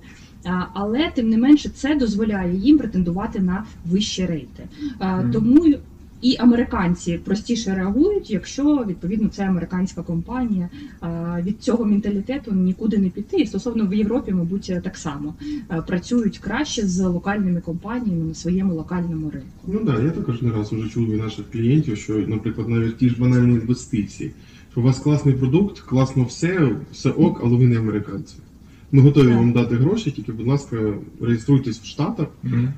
Але 0.73 1.11
тим 1.15 1.29
не 1.29 1.37
менше 1.37 1.69
це 1.69 1.95
дозволяє 1.95 2.55
їм 2.55 2.77
претендувати 2.77 3.39
на 3.39 3.63
вищі 3.85 4.25
рейти. 4.25 4.67
Тому 5.33 5.75
і 6.21 6.35
американці 6.39 7.19
простіше 7.23 7.75
реагують, 7.75 8.31
якщо 8.31 8.85
відповідно 8.87 9.27
це 9.27 9.47
американська 9.47 10.01
компанія. 10.01 10.69
Від 11.43 11.61
цього 11.61 11.85
менталітету 11.85 12.51
нікуди 12.51 12.97
не 12.97 13.09
піти. 13.09 13.37
І 13.37 13.45
стосовно 13.45 13.87
в 13.87 13.93
Європі, 13.93 14.31
мабуть, 14.31 14.73
так 14.83 14.97
само 14.97 15.33
працюють 15.87 16.37
краще 16.37 16.87
з 16.87 17.01
локальними 17.01 17.61
компаніями 17.61 18.25
на 18.25 18.33
своєму 18.33 18.73
локальному 18.73 19.29
ринку. 19.29 19.47
Ну 19.67 19.79
так, 19.79 19.97
да, 19.97 20.03
я 20.03 20.11
також 20.11 20.41
не 20.41 20.51
раз 20.51 20.73
уже 20.73 20.89
чув 20.89 21.09
від 21.09 21.19
наших 21.19 21.45
клієнтів, 21.51 21.97
що, 21.97 22.13
наприклад, 22.27 22.69
навіть 22.69 22.97
ті 22.97 23.09
ж 23.09 23.15
банальні 23.19 23.53
інвестиції, 23.53 24.31
що 24.71 24.81
у 24.81 24.83
вас 24.83 24.99
класний 24.99 25.35
продукт, 25.35 25.79
класно 25.79 26.23
все, 26.23 26.75
все 26.91 27.09
ок, 27.09 27.41
але 27.43 27.57
ви 27.57 27.67
не 27.67 27.79
американці. 27.79 28.35
Ми 28.95 29.01
готові 29.01 29.27
Так. 29.27 29.37
вам 29.37 29.51
дати 29.51 29.75
гроші, 29.75 30.11
тільки, 30.11 30.31
будь 30.31 30.47
ласка, 30.47 30.93
реєструйтесь 31.21 31.79
в 31.79 31.85
Штатах, 31.85 32.27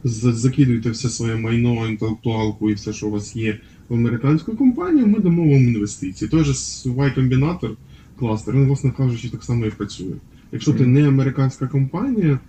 закидуйте 0.03 0.89
все 0.89 1.09
своє 1.09 1.35
майно, 1.35 1.87
інтелектуалку 1.87 2.69
і 2.69 2.73
все, 2.73 2.93
що 2.93 3.07
у 3.07 3.11
вас 3.11 3.35
є 3.35 3.59
в 3.89 3.93
американську 3.93 4.55
компанію, 4.55 5.07
ми 5.07 5.19
дамо 5.19 5.41
вам 5.43 5.67
інвестиції. 5.67 6.29
Той 6.29 6.43
же 6.43 6.53
с- 6.53 6.85
Y-комбінатор, 6.85 7.69
кластер, 8.19 8.55
він, 8.55 8.65
власне 8.65 8.91
кажучи, 8.97 9.29
так 9.29 9.43
само 9.43 9.65
і 9.65 9.69
працює. 9.69 10.13
Якщо 10.51 10.73
ти 10.73 10.85
не 10.85 11.07
американська 11.07 11.67
компанія, 11.67 12.39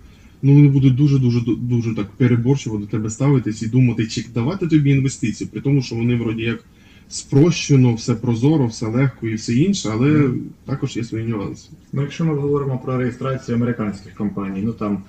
ну 0.41 0.53
вони 0.53 0.67
будуть 0.67 0.95
дуже 0.95 1.19
дуже 1.19 1.39
дуже 1.61 1.95
так 1.95 2.11
переборчиво 2.11 2.77
до 2.77 2.85
тебе 2.85 3.09
ставитись 3.09 3.61
і 3.63 3.67
думати, 3.67 4.07
чи 4.07 4.25
давати 4.33 4.67
тобі 4.67 4.91
інвестиції, 4.91 5.49
при 5.53 5.61
тому, 5.61 5.81
що 5.81 5.95
вони 5.95 6.15
вроді 6.15 6.41
як 6.43 6.63
спрощено, 7.09 7.93
все 7.95 8.15
прозоро, 8.15 8.67
все 8.67 8.85
легко 8.87 9.27
і 9.27 9.35
все 9.35 9.53
інше, 9.53 9.89
але 9.93 10.09
Мгм. 10.09 10.41
також 10.65 10.97
є 10.97 11.03
свої 11.03 11.27
нюанси. 11.27 11.69
Ну, 11.93 12.01
якщо 12.01 12.25
ми 12.25 12.35
говоримо 12.35 12.77
про 12.77 12.97
реєстрацію 12.97 13.55
американських 13.57 14.13
компаній, 14.13 14.61
ну 14.65 14.73
там 14.73 15.03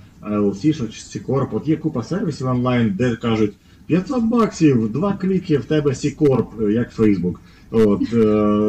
що 0.60 0.72
чи 0.72 1.00
C-Corp, 1.00 1.48
от 1.52 1.68
є 1.68 1.76
купа 1.76 2.02
сервісів 2.02 2.46
онлайн, 2.46 2.94
де 2.98 3.16
кажуть 3.16 3.52
500 3.86 4.24
баксів, 4.24 4.92
два 4.92 5.12
кліки, 5.12 5.58
в 5.58 5.64
тебе 5.64 5.90
C-Corp, 5.90 6.68
е, 6.68 6.72
як 6.72 6.98
Facebook. 6.98 7.34
От, 7.70 8.02
е, 8.12 8.16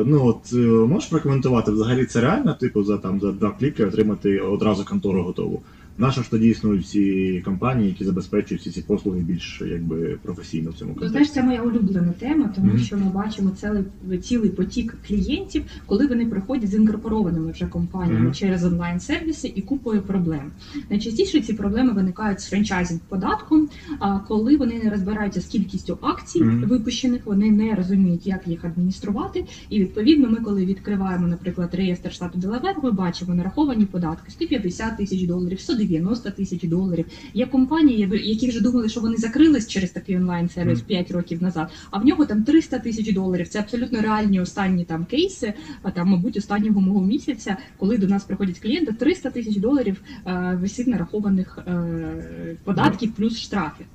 ну 0.05 0.25
от 0.25 0.53
е, 0.53 0.57
можеш 0.57 1.09
прокоментувати, 1.09 1.71
взагалі 1.71 2.05
це 2.05 2.21
реально, 2.21 2.53
типу, 2.53 2.83
за 2.83 2.97
там 2.97 3.19
за 3.19 3.31
два 3.31 3.51
кліки 3.51 3.85
отримати 3.85 4.39
одразу 4.39 4.85
контору 4.85 5.23
готову. 5.23 5.61
Наша 5.97 6.23
ж 6.23 6.31
тоді 6.31 6.47
існують 6.47 6.83
всі 6.83 7.41
компанії, 7.45 7.89
які 7.89 8.03
забезпечують 8.05 8.61
всі 8.61 8.71
ці 8.71 8.81
послуги 8.81 9.19
більш 9.21 9.61
якби 9.71 10.17
професійно 10.23 10.69
в 10.71 10.73
цьому 10.73 10.91
Ну, 10.91 10.99
контексті. 10.99 11.11
знаєш, 11.11 11.31
це 11.31 11.43
моя 11.43 11.61
улюблена 11.61 12.13
тема, 12.19 12.49
тому 12.55 12.67
Мгм. 12.67 12.79
що 12.79 12.97
ми 12.97 13.09
бачимо 13.09 13.49
цілий, 13.61 13.83
цілий 14.21 14.49
потік 14.49 14.95
клієнтів, 15.07 15.63
коли 15.85 16.07
вони 16.07 16.25
приходять 16.25 16.69
з 16.69 16.73
інкорпорованими 16.75 17.51
вже 17.51 17.65
компаніями 17.65 18.19
Мгм. 18.25 18.33
через 18.33 18.65
онлайн-сервіси 18.65 19.51
і 19.55 19.61
купою 19.61 20.01
проблем. 20.01 20.51
Найчастіше 20.89 21.41
ці 21.41 21.53
проблеми 21.53 21.93
виникають 21.93 22.39
з 22.41 22.49
franchise 22.49 22.99
податком, 23.09 23.69
а 23.99 24.19
коли 24.19 24.57
вони 24.57 24.81
не 24.83 24.89
розбираються 24.89 25.41
з 25.41 25.45
кількістю 25.45 25.97
акцій 26.01 26.43
Мгм. 26.43 26.63
випущених, 26.67 27.21
вони 27.25 27.51
не 27.51 27.75
розуміють, 27.75 28.27
як 28.27 28.47
їх 28.47 28.65
адмініструвати. 28.65 29.45
І 29.69 29.79
відповідно, 29.79 30.29
ми, 30.29 30.37
коли 30.37 30.65
відкриваємо, 30.65 31.27
наприклад, 31.27 31.69
реєстр 31.73 32.11
штату 32.13 32.39
Делавер, 32.39 32.75
ми 32.83 32.91
бачимо 32.91 33.35
нараховані 33.35 33.85
податки 33.85 34.31
150 34.31 34.97
тисяч 34.97 35.23
доларів, 35.23 35.59
190 35.81 36.31
тисяч 36.31 36.63
доларів. 36.63 37.05
Є 37.33 37.45
компанії, 37.45 38.09
які 38.23 38.49
вже 38.49 38.61
думали, 38.61 38.89
що 38.89 39.01
вони 39.01 39.17
закрились 39.17 39.67
через 39.67 39.89
такий 39.89 40.17
онлайн-сервіс 40.17 40.77
Мгм. 40.77 40.87
5 40.87 41.11
років 41.11 41.43
назад, 41.43 41.69
а 41.91 41.97
в 41.97 42.05
нього 42.05 42.25
там 42.25 42.43
300 42.43 42.79
тисяч 42.79 43.13
доларів. 43.13 43.47
Це 43.47 43.59
абсолютно 43.59 44.01
реальні 44.01 44.39
останні 44.39 44.85
там 44.85 45.05
кейси, 45.05 45.53
а 45.83 45.91
там, 45.91 46.07
мабуть, 46.07 46.37
останнього 46.37 46.81
мого 46.81 47.01
місяця, 47.01 47.57
коли 47.77 47.97
до 47.97 48.07
нас 48.07 48.23
приходять 48.23 48.59
клієнти, 48.59 48.93
300 48.93 49.29
тисяч 49.29 49.55
доларів 49.55 50.01
е, 50.27 50.57
висить 50.61 50.87
нарахованих 50.87 51.59
е, 51.67 52.57
податків 52.63 53.11
плюс 53.11 53.39
штрафів. 53.39 53.85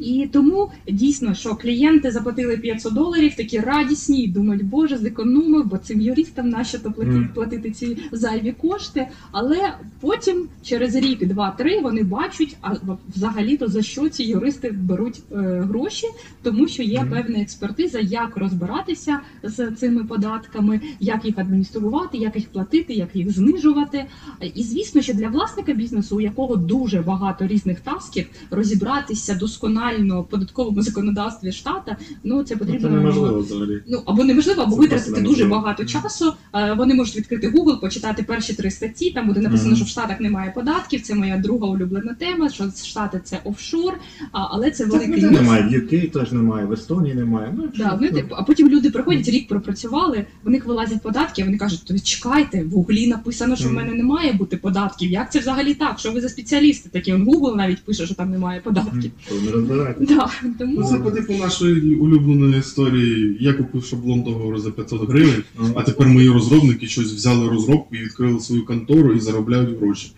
І 0.00 0.28
тому 0.32 0.70
дійсно, 0.88 1.34
що 1.34 1.54
клієнти 1.54 2.10
заплатили 2.10 2.56
500 2.56 2.94
доларів, 2.94 3.36
такі 3.36 3.58
радісні, 3.58 4.22
і 4.22 4.28
думають, 4.28 4.64
боже, 4.64 4.98
зекономив, 4.98 5.66
бо 5.66 5.78
цим 5.78 6.00
юристам 6.00 6.48
нащо 6.48 6.78
то 6.78 6.92
платити, 6.92 7.28
платити 7.34 7.70
ці 7.70 7.98
зайві 8.12 8.52
кошти. 8.52 9.08
Але 9.32 9.74
потім, 10.00 10.48
через 10.62 10.94
рік, 10.94 11.05
два-три, 11.14 11.80
вони 11.80 12.02
бачать, 12.02 12.56
а 12.62 12.74
взагалі-то 13.16 13.68
за 13.68 13.82
що 13.82 14.08
ці 14.08 14.24
юристи 14.24 14.70
беруть 14.70 15.22
е, 15.32 15.36
гроші, 15.68 16.06
тому 16.42 16.68
що 16.68 16.82
є 16.82 17.06
певна 17.10 17.40
експертиза, 17.40 17.98
як 17.98 18.36
розбиратися 18.36 19.20
з 19.42 19.70
цими 19.70 20.04
податками, 20.04 20.80
як 21.00 21.24
їх 21.24 21.38
адмініструвати, 21.38 22.18
як 22.18 22.36
їх 22.36 22.48
платити, 22.48 22.92
як 22.94 23.16
їх 23.16 23.32
знижувати. 23.32 24.04
І 24.54 24.62
звісно, 24.62 25.02
що 25.02 25.14
для 25.14 25.28
власника 25.28 25.72
бізнесу, 25.72 26.16
у 26.16 26.20
якого 26.20 26.56
дуже 26.56 27.00
багато 27.00 27.46
різних 27.46 27.80
тасків, 27.80 28.26
розібратися 28.50 29.34
досконально 29.34 30.22
в 30.22 30.28
податковому 30.28 30.82
законодавстві 30.82 31.52
штата, 31.52 31.96
ну 32.24 32.42
це 32.42 32.54
Ну, 32.54 32.58
потрібно 32.58 32.88
це 32.88 32.94
неможливо 32.94 33.38
взагалі. 33.38 33.82
Ну 33.88 34.02
або 34.06 34.24
неможливо, 34.24 34.62
або 34.62 34.74
Це 34.74 34.80
витратити 34.80 35.20
дуже 35.20 35.44
багато 35.44 35.84
часу. 35.84 36.32
Е, 36.54 36.72
Вони 36.72 36.94
можуть 36.94 37.16
відкрити 37.16 37.48
Google, 37.48 37.80
почитати 37.80 38.22
перші 38.22 38.54
три 38.54 38.70
статті. 38.70 39.10
Там 39.10 39.26
буде 39.26 39.40
написано, 39.40 39.68
Мгм. 39.68 39.76
що 39.76 39.84
в 39.84 39.88
Штатах 39.88 40.20
немає 40.20 40.52
податків. 40.54 40.95
Це 41.00 41.14
моя 41.14 41.36
друга 41.38 41.66
улюблена 41.68 42.14
тема. 42.18 42.48
Що 42.50 42.64
Штати 42.84 43.20
це 43.24 43.40
офшор, 43.44 43.94
а, 44.32 44.46
але 44.50 44.70
це 44.70 44.84
великий 44.84 45.08
ніде 45.14 45.26
люкс. 45.26 45.40
немає, 45.40 45.62
в 45.62 45.72
UK 45.72 46.10
теж 46.10 46.32
немає, 46.32 46.66
в 46.66 46.72
Естонії 46.72 47.14
немає. 47.14 47.54
Ну, 47.56 47.68
Да, 47.78 47.94
вони, 47.94 48.10
типу, 48.10 48.34
а 48.38 48.42
потім 48.42 48.68
люди 48.68 48.90
приходять, 48.90 49.28
рік 49.28 49.48
пропрацювали, 49.48 50.26
в 50.44 50.50
них 50.50 50.66
вилазять 50.66 51.02
податки, 51.02 51.42
а 51.42 51.44
вони 51.44 51.58
кажуть, 51.58 51.82
то 51.86 51.98
чекайте, 51.98 52.64
в 52.64 52.70
Гуглі 52.70 53.06
написано, 53.06 53.56
що 53.56 53.68
в 53.68 53.72
мене 53.72 53.94
не 53.94 54.02
має 54.04 54.32
бути 54.32 54.56
податків. 54.56 55.10
Як 55.10 55.32
це 55.32 55.38
взагалі 55.38 55.74
так? 55.74 55.98
Що 55.98 56.12
ви 56.12 56.20
за 56.20 56.28
спеціалісти 56.28 56.88
такі? 56.88 57.12
Он 57.12 57.28
Google 57.28 57.56
навіть 57.56 57.84
пише, 57.84 58.06
що 58.06 58.14
там 58.14 58.30
немає 58.30 58.60
податків. 58.60 59.10
То 59.28 59.34
не. 59.34 59.94
Да, 60.00 60.30
Ну, 60.42 60.54
тому 60.58 60.84
це 60.84 60.96
по 60.96 61.10
типу 61.10 61.32
нашої 61.32 61.94
улюбленої 61.94 62.58
історії. 62.58 63.36
Я 63.40 63.52
купив 63.52 63.84
шаблон 63.84 64.22
договору 64.22 64.58
за 64.58 64.70
500 64.70 65.08
гривень, 65.10 65.42
а 65.74 65.82
тепер 65.82 66.06
мої 66.08 66.28
розробники 66.30 66.86
щось 66.86 67.12
взяли 67.12 67.48
розробку 67.48 67.96
і 67.96 67.98
відкрили 67.98 68.40
свою 68.40 68.64
контору 68.66 69.12
і 69.12 69.20
заробляють 69.20 69.78
гроші. 69.80 70.12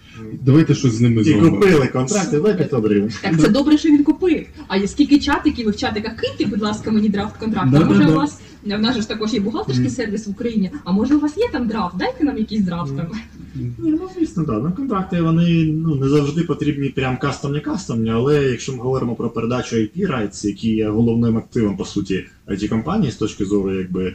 Давайте 0.45 0.68
щось 0.75 0.93
з 0.93 1.01
ними 1.01 1.25
зробимо. 1.25 1.51
купили 1.51 1.87
контракти 1.87 2.41
за 2.41 2.55
500 2.55 2.85
гривень. 2.85 3.13
так 3.23 3.41
це 3.41 3.49
добре, 3.49 3.79
що 3.79 3.89
він 3.89 4.05
купив. 4.05 4.47
А 4.69 4.77
є 4.77 4.89
скільки 4.89 5.19
чатиків, 5.19 5.67
ви 5.67 5.73
в 5.73 5.77
чатиках 5.77 6.17
киньте, 6.17 6.47
будь 6.47 6.63
ласка, 6.63 6.91
мені 6.91 7.09
драфт 7.09 7.37
контракту. 7.37 7.71
Да, 7.71 7.81
а 7.81 7.85
може 7.85 8.01
да, 8.01 8.07
у 8.07 8.09
да. 8.09 8.17
вас 8.17 8.41
в 8.77 8.81
нас 8.81 8.95
же 8.95 9.01
ж 9.01 9.09
також 9.09 9.33
є 9.33 9.41
бухгалтерський 9.41 9.91
сервіс 9.91 10.27
в 10.27 10.31
Україні. 10.31 10.71
А 10.85 10.93
може 10.93 11.15
у 11.15 11.21
вас 11.21 11.37
є 11.37 11.49
там 11.53 11.69
драфт? 11.69 11.97
Дайте 11.97 12.25
нам 12.25 12.39
якийсь 12.39 12.63
драфт 12.63 12.97
там. 12.97 13.07
Ні, 13.55 13.73
ну 13.79 14.01
звісно, 14.17 14.45
так. 14.45 14.61
Ну, 14.63 14.73
контракти 14.73 15.23
вони 15.23 15.65
ну, 15.65 15.95
не 15.95 16.09
завжди 16.09 16.43
потрібні 16.43 16.89
прям 16.89 17.19
кастомні 17.19 17.61
кастомні, 17.61 18.11
але 18.11 18.45
якщо 18.45 18.73
ми 18.73 18.79
говоримо 18.79 19.15
про 19.15 19.31
передачу 19.31 19.77
IP 19.77 19.97
rights, 19.97 20.47
які 20.47 20.71
є 20.71 20.89
головним 20.89 21.37
активом, 21.37 21.77
по 21.77 21.85
суті, 21.85 22.25
it 22.49 22.69
компанії 22.69 23.13
з 23.13 23.17
точки 23.17 23.45
зору 23.45 23.75
якби, 23.75 24.07
е, 24.07 24.15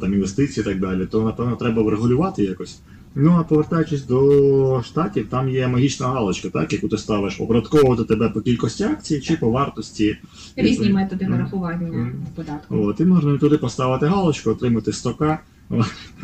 там, 0.00 0.14
інвестицій 0.14 0.60
і 0.60 0.64
так 0.64 0.80
далі, 0.80 1.06
то 1.06 1.22
напевно 1.22 1.56
треба 1.56 1.82
врегулювати 1.82 2.44
якось. 2.44 2.80
Ну 3.14 3.36
а 3.40 3.42
повертаючись 3.42 4.06
до 4.06 4.82
штатів, 4.86 5.26
там 5.30 5.48
є 5.48 5.68
магічна 5.68 6.06
галочка, 6.06 6.48
так, 6.48 6.72
яку 6.72 6.88
ти 6.88 6.98
ставиш 6.98 7.40
обрядковувати 7.40 8.04
тебе 8.04 8.28
по 8.28 8.40
кількості 8.40 8.84
акцій 8.84 9.20
чи 9.20 9.36
по 9.36 9.50
вартості. 9.50 10.18
Різні 10.56 10.90
методи 10.90 11.24
Мгм. 11.24 11.34
нарахування 11.34 11.88
Мгм. 11.88 12.12
податку. 12.34 12.76
От, 12.86 13.00
і 13.00 13.04
можна 13.04 13.38
туди 13.38 13.58
поставити 13.58 14.06
галочку, 14.06 14.50
отримати 14.50 14.90
100к 14.90 15.38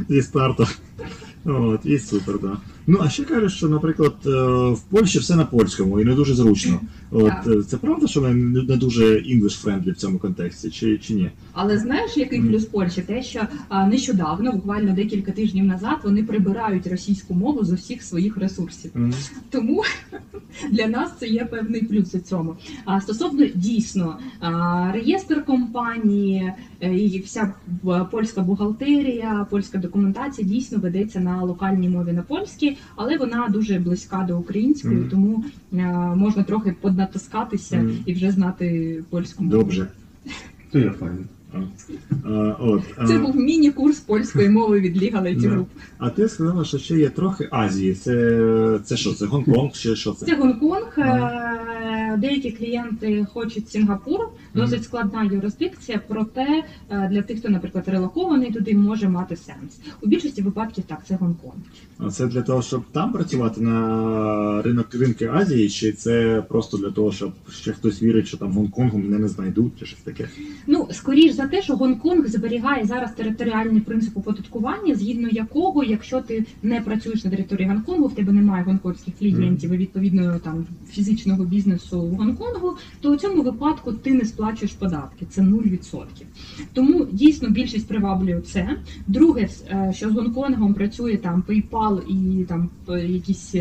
зі 0.09 0.23
старту. 0.23 0.66
От, 1.45 1.80
і 1.87 1.99
супер, 1.99 2.38
так. 2.38 2.57
Ну, 2.90 2.99
а 3.02 3.09
ще 3.09 3.25
кажуть, 3.25 3.52
що, 3.52 3.68
наприклад, 3.68 4.14
е, 4.26 4.30
в 4.71 4.80
Польщі 4.90 5.18
все 5.18 5.37
на 5.37 5.45
польському 5.45 6.00
і 6.00 6.04
не 6.04 6.14
дуже 6.14 6.35
зручно. 6.35 6.80
От, 7.11 7.47
е, 7.47 7.62
це 7.62 7.76
правда, 7.76 8.07
що 8.07 8.21
не, 8.21 8.35
не 8.62 8.76
дуже 8.76 9.04
English-friendly 9.04 9.92
в 9.92 9.97
цьому 9.97 10.18
контексті, 10.18 10.71
чи, 10.71 10.99
чи 10.99 11.14
ні? 11.14 11.30
Але 11.52 11.78
знаєш, 11.78 12.16
який 12.16 12.42
плюс 12.42 12.64
Польщі? 12.64 13.02
Те, 13.02 13.23
що 13.23 13.40
нещодавно, 13.88 14.52
буквально 14.52 14.92
декілька 14.92 15.33
тижнів 15.33 15.64
назад, 15.64 15.97
вони 16.04 16.23
прибирають 16.25 16.87
російську 16.87 17.35
мову 17.35 17.64
з 17.64 17.73
усіх 17.73 18.02
своїх 18.02 18.37
ресурсів. 18.37 18.90
Тому 19.50 19.83
для 20.71 20.87
нас 20.87 21.11
це 21.21 21.26
є 21.26 21.45
певний 21.45 21.83
плюс 21.83 22.14
у 22.14 22.18
цьому. 22.18 22.57
А 22.85 23.00
стосовно 23.00 23.47
дійсно 23.54 24.18
реєстр 24.92 25.45
компанії 25.45 26.52
е, 26.80 26.95
і 26.95 27.21
вся 27.21 27.54
польська 28.11 28.40
бухгалтерія, 28.40 29.47
польська 29.50 29.78
документація 29.78 30.49
дійсно 30.49 30.78
ведеться 30.78 31.21
на 31.21 31.42
локальній 31.42 31.88
мові 31.88 32.12
на 32.12 32.23
польській. 32.23 32.77
Але 32.97 33.16
вона 33.16 33.49
дуже 33.49 33.78
близька 33.78 34.25
до 34.28 34.38
української, 34.38 34.97
Мгм. 34.97 35.08
тому 35.08 35.44
е, 35.73 35.76
можна 36.16 36.42
трохи 36.42 36.75
поднатискатися 36.80 37.76
Мгм. 37.76 37.97
і 38.06 38.14
вже 38.14 38.30
знати 38.30 38.99
польську 39.11 39.44
мову. 39.44 39.56
Добре. 39.56 39.87
То 40.73 40.78
я 40.78 40.90
файно. 40.90 41.18
А, 42.25 42.56
от, 42.61 42.82
а, 42.97 43.06
Це 43.06 43.18
був 43.18 43.37
міні-курс 43.37 44.00
польської 44.00 44.49
мови 44.49 44.80
від 44.80 45.02
Ліга 45.02 45.20
IT 45.20 45.64
а 45.99 46.11
ти 46.11 46.28
сказала, 46.28 46.64
що 46.64 46.78
ще 46.78 46.99
є 46.99 47.08
трохи 47.08 47.49
Азії. 47.50 47.94
Це, 47.94 48.80
це 48.85 48.97
що? 48.97 49.12
Це 49.14 49.26
Гонконг 49.26 49.73
чи 49.73 49.97
що 49.97 50.12
це? 50.12 50.26
Це 50.26 50.37
Гонконг. 50.37 50.92
Ага. 50.97 51.58
Е, 52.14 52.16
Деякі 52.16 52.50
клієнти 52.50 53.26
хочуть 53.32 53.70
Сінгапур. 53.70 54.20
Досить 54.54 54.84
складна 54.84 55.24
юрисдикція, 55.24 56.00
проте 56.08 56.64
е, 56.90 57.08
для 57.08 57.22
тих, 57.22 57.38
хто, 57.38 57.48
наприклад, 57.48 57.84
релокований 57.86 58.52
туди, 58.52 58.74
може 58.74 59.08
мати 59.08 59.36
сенс. 59.36 59.80
У 60.02 60.06
більшості 60.06 60.42
випадків 60.42 60.84
так, 60.86 61.06
це 61.06 61.14
Гонконг. 61.14 61.62
А 61.98 62.10
це 62.10 62.26
для 62.26 62.42
того, 62.42 62.62
щоб 62.62 62.84
там 62.92 63.12
працювати 63.12 63.60
на 63.60 64.62
ринок 64.62 64.94
ринки 64.94 65.26
Азії, 65.26 65.68
чи 65.68 65.92
це 65.92 66.44
просто 66.48 66.76
для 66.76 66.90
того, 66.90 67.12
щоб 67.12 67.32
ще 67.50 67.72
хтось 67.72 68.02
вірить, 68.02 68.26
що 68.26 68.36
там 68.36 68.52
Гонконгу 68.52 68.98
мене 68.98 69.18
не 69.18 69.28
знайдуть, 69.28 69.72
чи 69.78 69.86
щось 69.86 70.00
таке? 70.00 70.28
Ну, 70.66 70.88
скоріш 70.90 71.32
за 71.32 71.46
те, 71.46 71.62
що 71.62 71.76
Гонконг 71.76 72.26
зберігає 72.26 72.84
зараз 72.84 73.12
територіальний 73.12 73.80
принцип 73.80 74.16
оподаткування, 74.16 74.94
згідно 74.94 75.28
якого, 75.28 75.84
якщо 75.84 76.20
ти 76.20 76.44
не 76.62 76.80
працюєш 76.80 77.24
на 77.24 77.30
території 77.30 77.68
Гонконгу, 77.68 78.06
в 78.06 78.14
тебе 78.14 78.32
немає 78.32 78.64
гонконгських 78.64 79.14
клієнтів 79.18 79.72
і 79.72 79.76
відповідно 79.76 80.38
там 80.44 80.66
фізичного 80.90 81.44
бізнесу 81.44 81.97
в 82.02 82.14
Гонконгу, 82.14 82.76
то 83.00 83.12
у 83.12 83.16
цьому 83.16 83.42
випадку 83.42 83.92
ти 83.92 84.14
не 84.14 84.24
сплачуєш 84.24 84.72
податки. 84.72 85.26
Це 85.30 85.42
0%. 85.42 86.04
Тому 86.72 87.06
дійсно 87.12 87.48
більшість 87.48 87.88
приваблює 87.88 88.40
це. 88.40 88.76
Друге, 89.06 89.48
е, 89.70 89.92
що 89.96 90.10
з 90.10 90.12
Гонконгом 90.12 90.74
працює 90.74 91.16
там 91.16 91.44
PayPal 91.48 92.02
і 92.06 92.44
там 92.44 92.70
е, 92.88 93.06
якісь. 93.06 93.54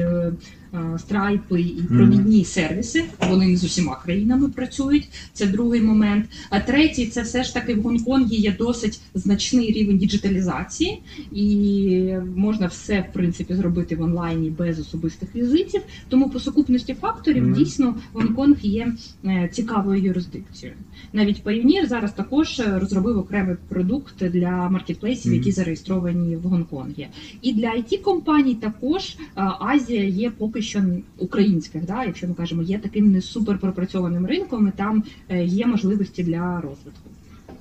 Е, 0.73 0.77
е, 0.77 0.99
Страйпи 0.99 1.61
і 1.61 1.83
провідні 1.89 2.45
сервіси, 2.45 3.03
вони 3.29 3.57
з 3.57 3.63
усіма 3.63 3.95
країнами 3.95 4.49
працюють. 4.49 5.09
Це 5.33 5.45
другий 5.45 5.81
момент. 5.81 6.25
А 6.49 6.59
третій 6.59 7.07
це 7.07 7.21
все 7.21 7.43
ж 7.43 7.53
таки 7.53 7.75
в 7.75 7.81
Гонконгі 7.81 8.35
є 8.35 8.55
досить 8.59 8.99
значний 9.13 9.71
рівень 9.71 9.97
діджиталізації, 9.97 11.01
і 11.31 12.13
можна 12.35 12.67
все 12.67 13.05
в 13.09 13.13
принципі 13.13 13.55
зробити 13.55 13.95
в 13.95 14.01
онлайні 14.01 14.49
без 14.49 14.79
особистих 14.79 15.35
візитів. 15.35 15.81
Тому 16.09 16.29
по 16.29 16.39
сукупності 16.39 16.93
факторів 16.93 17.43
Мгм. 17.43 17.53
дійсно 17.53 17.95
Гонконг 18.13 18.57
є 18.61 18.93
е, 19.25 19.49
цікавою 19.53 20.03
юрисдикцією. 20.03 20.77
Навіть 21.13 21.43
Pioneer 21.43 21.87
зараз 21.87 22.11
також 22.11 22.59
е, 22.59 22.79
розробив 22.79 23.17
окремий 23.17 23.55
продукт 23.69 24.23
для 24.25 24.69
маркетплейсів, 24.69 25.33
які 25.33 25.51
зареєстровані 25.51 26.35
в 26.35 26.41
Гонконгі. 26.41 27.07
І 27.41 27.53
для 27.53 27.67
it 27.67 28.01
компаній 28.01 28.55
також 28.55 29.17
Азія 29.59 30.03
є 30.03 30.29
поки 30.29 30.56
що 30.61 30.83
українських. 31.17 31.85
Да, 31.85 32.03
якщо 32.03 32.27
ми 32.27 32.33
кажемо, 32.33 32.61
є 32.61 32.79
таким 32.79 33.11
не 33.11 33.21
супер 33.21 33.57
пропрацьованим 33.57 34.25
ринком, 34.25 34.67
і 34.67 34.71
там 34.77 35.03
е, 35.29 35.43
є 35.45 35.65
можливості 35.65 36.23
для 36.23 36.55
розвитку. 36.55 37.09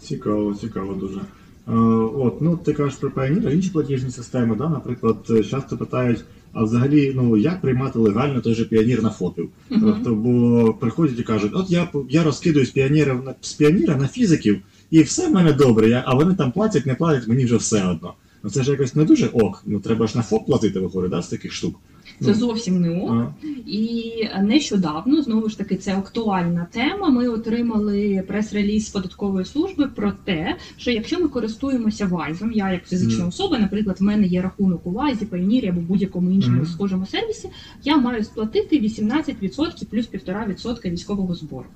Цікаво, 0.01 0.55
цікаво 0.55 0.95
дуже. 0.95 1.21
Е, 1.69 1.73
от, 2.15 2.41
ну 2.41 2.57
ти 2.57 2.73
кажеш 2.73 2.99
про 2.99 3.09
Payoneer, 3.09 3.55
інші 3.55 3.71
платіжні 3.71 4.11
системи, 4.11 4.57
да, 4.57 4.69
наприклад, 4.69 5.17
е, 5.31 5.45
часто 5.45 5.77
питають, 5.77 6.25
а 6.53 6.65
взагалі, 6.65 7.13
ну 7.17 7.37
як 7.37 7.61
приймати 7.61 7.99
легально 7.99 8.41
той 8.41 8.55
же 8.55 8.65
піонір 8.65 9.03
на 9.03 9.11
фопів? 9.11 9.49
Мгм. 9.71 9.83
Тобто, 9.85 10.15
бо 10.15 10.75
приходять 10.75 11.19
і 11.19 11.23
кажуть, 11.23 11.53
от 11.55 11.71
я 11.71 11.89
я 12.11 12.23
розкидую 12.23 12.67
з 12.67 12.71
піонерів 12.71 13.25
на 13.25 13.35
з 13.41 13.53
піоніра 13.53 13.97
на 13.97 14.09
фізиків, 14.09 14.61
і 14.91 15.03
все 15.03 15.29
в 15.29 15.33
мене 15.33 15.53
добре, 15.53 15.89
я, 15.89 16.03
а 16.07 16.15
вони 16.15 16.35
там 16.35 16.53
платять, 16.53 16.87
не 16.87 16.95
платять, 16.95 17.29
мені 17.29 17.45
вже 17.45 17.57
все 17.57 17.89
одно. 17.89 18.15
Ну 18.43 18.51
це 18.51 18.63
ж 18.63 18.71
якось 18.71 18.95
не 18.95 19.05
дуже 19.05 19.27
ок. 19.27 19.63
Ну 19.67 19.81
треба 19.81 20.07
ж 20.07 20.17
на 20.17 20.23
ФОП 20.23 20.47
платити, 20.47 20.81
виходить, 20.81 21.11
да, 21.11 21.23
з 21.23 21.29
таких 21.29 21.53
штук. 21.53 21.81
Це 22.21 22.29
Ну, 22.29 22.35
зовсім 22.35 22.81
не 22.81 23.01
ок. 23.01 23.33
І 23.67 24.13
нещодавно 24.43 25.23
знову 25.23 25.49
ж 25.49 25.59
таки 25.59 25.77
це 25.77 25.97
актуальна 25.97 26.67
тема. 26.71 27.09
Ми 27.09 27.29
отримали 27.29 28.25
прес-реліз 28.29 28.89
податкової 28.89 29.45
служби 29.45 29.87
про 29.87 30.13
те, 30.25 30.57
що 30.77 30.91
якщо 30.91 31.21
ми 31.21 31.29
користуємося 31.29 32.07
Вайзом, 32.07 32.53
я 32.53 32.73
як 32.73 32.89
фізична 32.89 33.27
особа, 33.27 33.59
наприклад, 33.59 33.97
в 34.01 34.03
мене 34.03 34.27
є 34.27 34.43
рахунок 34.43 34.87
у 34.87 34.91
Вайзі, 34.91 35.25
Payoneer 35.25 35.69
або 35.69 35.81
будь-якому 35.81 36.31
іншому 36.31 36.67
схожому 36.67 37.07
сервісі, 37.07 37.51
я 37.85 37.97
маю 37.97 38.25
сплатити 38.25 38.81
18% 38.81 39.85
плюс 39.91 40.09
1,5% 40.11 40.91
військового 40.91 41.35
збору. 41.35 41.67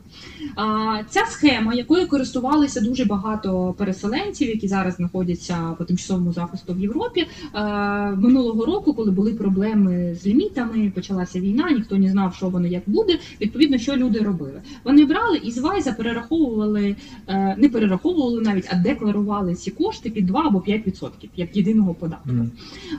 А, 0.57 1.03
ця 1.09 1.21
схема, 1.27 1.75
якою 1.75 2.09
користувалися 2.09 2.81
дуже 2.81 3.05
багато 3.05 3.75
переселенців, 3.79 4.49
які 4.49 4.69
зараз 4.69 4.95
знаходяться 4.95 5.75
по 5.79 5.85
тимчасовому 5.85 6.33
захисту 6.33 6.75
в 6.75 6.81
Європі, 6.81 7.21
е, 7.55 7.61
минулого 8.11 8.67
року, 8.67 8.95
коли 8.95 9.11
були 9.11 9.35
проблеми 9.35 10.17
з 10.21 10.27
лімітами, 10.27 10.93
почалася 10.95 11.41
війна, 11.41 11.71
ніхто 11.71 11.99
не 11.99 12.11
знав, 12.11 12.35
що 12.35 12.49
воно 12.49 12.67
як 12.67 12.83
буде. 12.87 13.19
Відповідно, 13.41 13.79
що 13.79 13.97
люди 13.97 14.19
робили? 14.19 14.63
Вони 14.85 15.05
брали 15.05 15.41
і 15.45 15.51
з 15.51 15.59
Вайза 15.59 15.93
перераховували, 15.93 16.97
е, 17.29 17.57
не 17.59 17.69
перераховували 17.69 18.41
навіть, 18.41 18.67
а 18.71 18.77
декларували 18.77 19.55
ці 19.55 19.71
кошти 19.71 20.11
під 20.11 20.27
2 20.27 20.43
або 20.47 20.59
5% 20.59 21.29
як 21.37 21.57
єдиного 21.57 21.95
податку. 21.95 22.31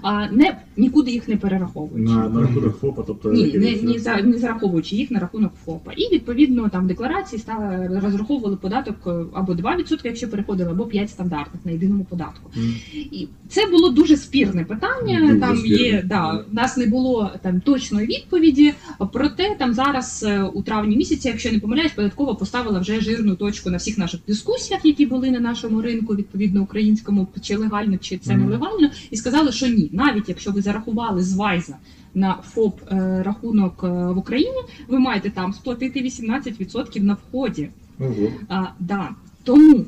А 0.01 0.31
не 0.31 0.57
нікуди 0.77 1.11
їх 1.11 1.27
не 1.27 1.37
перераховуючи. 1.37 2.13
на, 2.13 2.29
на 2.29 2.41
рахунок 2.41 2.77
ФОПа, 2.77 3.03
тобто 3.07 3.31
Ні, 3.31 3.53
не, 3.53 3.93
не, 3.93 3.99
за, 3.99 4.15
не 4.15 4.37
зараховуючи 4.37 4.95
їх 4.95 5.11
на 5.11 5.19
рахунок 5.19 5.53
ФОПа. 5.65 5.91
І 5.91 6.13
відповідно 6.13 6.69
там 6.69 6.87
декларації 6.87 7.39
стали 7.39 7.99
розраховували 8.03 8.55
податок 8.55 8.95
е, 9.07 9.25
або 9.33 9.53
2%, 9.53 9.99
якщо 10.03 10.29
переходили, 10.29 10.71
або 10.71 10.85
5 10.85 11.09
стандартних 11.09 11.65
на 11.65 11.71
єдиному 11.71 12.03
податку. 12.03 12.51
М. 12.57 12.73
І 12.93 13.27
це 13.49 13.65
було 13.65 13.89
дуже 13.89 14.17
спірне 14.17 14.65
питання. 14.65 15.19
Дуже 15.21 15.39
там 15.39 15.57
спірне. 15.57 15.77
є 15.77 16.03
да, 16.05 16.45
у 16.51 16.53
нас 16.53 16.77
не 16.77 16.85
було 16.85 17.10
там 17.41 17.61
точної 17.61 18.07
відповіді. 18.07 18.73
Проте 19.13 19.55
там 19.55 19.73
зараз 19.73 20.23
е, 20.27 20.43
у 20.43 20.61
травні 20.61 20.97
місяці, 20.97 21.27
якщо 21.27 21.51
не 21.51 21.59
помиляюсь, 21.59 21.91
податкова 21.91 22.33
поставила 22.33 22.79
вже 22.79 23.01
жирну 23.01 23.35
точку 23.35 23.69
на 23.69 23.77
всіх 23.77 23.97
наших 23.97 24.19
дискусіях, 24.27 24.85
які 24.85 25.05
були 25.05 25.31
на 25.31 25.39
нашому 25.39 25.81
ринку, 25.81 26.15
відповідно 26.15 26.61
українському, 26.61 27.27
чи 27.41 27.55
легально, 27.55 27.97
чи 27.97 28.17
це 28.17 28.37
нелегально, 28.37 28.89
і 29.11 29.17
сказали, 29.17 29.51
що 29.51 29.67
ні, 29.67 29.89
навіть 29.93 30.29
якщо 30.29 30.51
ви 30.51 30.61
зарахували 30.61 31.23
з 31.23 31.33
Вайза 31.33 31.75
на 32.13 32.37
ФОП 32.53 32.79
е, 32.91 33.23
рахунок 33.25 33.83
е, 33.83 33.87
в 33.87 34.17
Україні, 34.17 34.61
ви 34.87 34.99
маєте 34.99 35.29
там 35.29 35.53
сплатити 35.53 36.01
18% 36.01 37.03
на 37.03 37.13
вході. 37.13 37.69
Ого. 37.99 38.31
А, 38.49 38.65
да. 38.79 39.09
Тому 39.43 39.85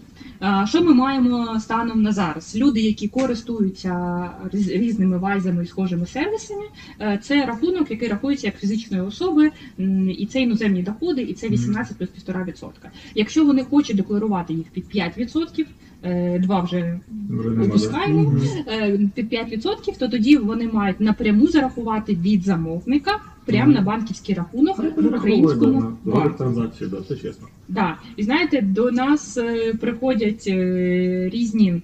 що 0.66 0.84
ми 0.84 0.94
маємо 0.94 1.60
станом 1.60 2.02
на 2.02 2.12
зараз? 2.12 2.56
Люди, 2.56 2.82
які 2.82 3.08
користуються 3.08 4.30
різ- 4.54 4.72
різними 4.72 5.18
вайзами 5.18 5.64
і 5.64 5.68
схожими 5.68 6.06
сервісами, 6.06 6.64
е, 7.02 7.20
це 7.24 7.46
рахунок, 7.46 7.92
який 7.92 8.08
рахується 8.08 8.48
як 8.48 8.60
фізичної 8.60 9.04
особи, 9.04 9.52
і 10.18 10.26
це 10.26 10.42
іноземні 10.42 10.84
доходи, 10.84 11.22
і 11.22 11.34
це 11.34 11.50
18 11.50 11.98
плюс 11.98 12.10
1,5%. 12.10 12.90
Якщо 13.16 13.46
вони 13.46 13.64
хочуть 13.64 13.98
декларувати 13.98 14.54
їх 14.54 14.68
під 14.68 14.86
5%, 14.90 15.68
е, 16.04 16.40
два 16.40 16.62
вже 16.62 17.00
Вже? 17.30 17.62
Опускаємо. 17.62 18.36
Е, 18.68 19.00
під 19.16 19.30
5%, 19.30 19.98
то 19.98 20.08
тоді 20.08 20.38
вони 20.38 20.68
мають 20.68 21.00
напряму 21.00 21.48
зарахувати 21.48 22.16
від 22.16 22.44
замовника 22.44 23.20
прямо 23.46 23.72
на 23.72 23.82
банківський 23.82 24.36
рахунок 24.36 24.78
в 24.78 24.82
Перераховує, 24.82 25.18
українському 25.18 25.82
да, 26.06 26.12
банку. 26.12 26.38
транзакції, 26.38 26.90
да, 26.90 26.98
це 27.08 27.16
чесно. 27.16 27.48
Да. 27.68 27.98
І 28.18 28.24
знаєте, 28.24 28.62
до 28.62 28.92
нас 28.92 29.38
е, 29.38 29.74
приходять 29.74 30.44
е, 30.48 31.30
різні 31.34 31.82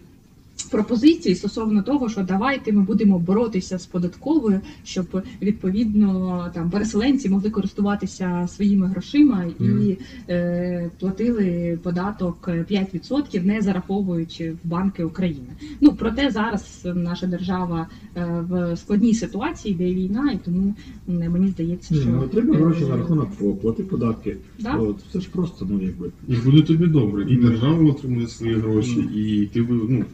пропозиції 0.70 1.36
стосовно 1.36 1.82
того, 1.84 2.10
що 2.10 2.22
давайте 2.24 2.72
ми 2.72 2.82
будемо 2.82 3.20
боротися 3.20 3.78
з 3.80 3.86
податковою, 3.86 4.62
щоб 4.84 5.22
відповідно 5.42 6.52
там 6.54 6.70
переселенці 6.70 7.30
могли 7.30 7.50
користуватися 7.50 8.48
своїми 8.52 8.88
грошима 8.88 9.44
і 9.60 9.64
Мгм. 9.64 9.96
е, 10.30 10.92
платили 11.00 11.80
податок 11.84 12.48
5%, 12.48 13.46
не 13.46 13.62
зараховуючи 13.62 14.52
в 14.52 14.68
банки 14.68 15.04
України. 15.04 15.48
Ну 15.82 15.94
проте 15.94 16.30
зараз 16.32 16.88
наша 16.96 17.28
держава 17.28 17.88
е, 18.16 18.46
в 18.50 18.78
складній 18.78 19.14
ситуації, 19.14 19.76
де 19.76 19.94
війна, 19.94 20.32
і 20.32 20.40
тому 20.46 20.76
мені 21.08 21.48
здається, 21.48 21.96
що 21.96 22.10
ну 22.10 22.22
отримай 22.22 22.58
е, 22.58 22.64
гроші 22.64 22.86
на 22.86 22.98
рахунок 22.98 23.30
ФОП, 23.40 23.62
плати 23.62 23.84
податки. 23.84 24.38
да? 24.60 24.74
От, 24.76 24.98
це 25.14 25.20
ж 25.20 25.30
просто, 25.32 25.68
ну 25.70 25.80
якби. 25.82 26.12
І 26.28 26.36
буде 26.36 26.62
тобі 26.62 26.88
добре. 26.88 27.26
І 27.30 27.36
держава 27.36 27.90
отримує 27.90 28.28
свої 28.28 28.54
гроші, 28.54 29.00
і 29.16 29.46
ти 29.54 29.66
ну, 29.70 30.06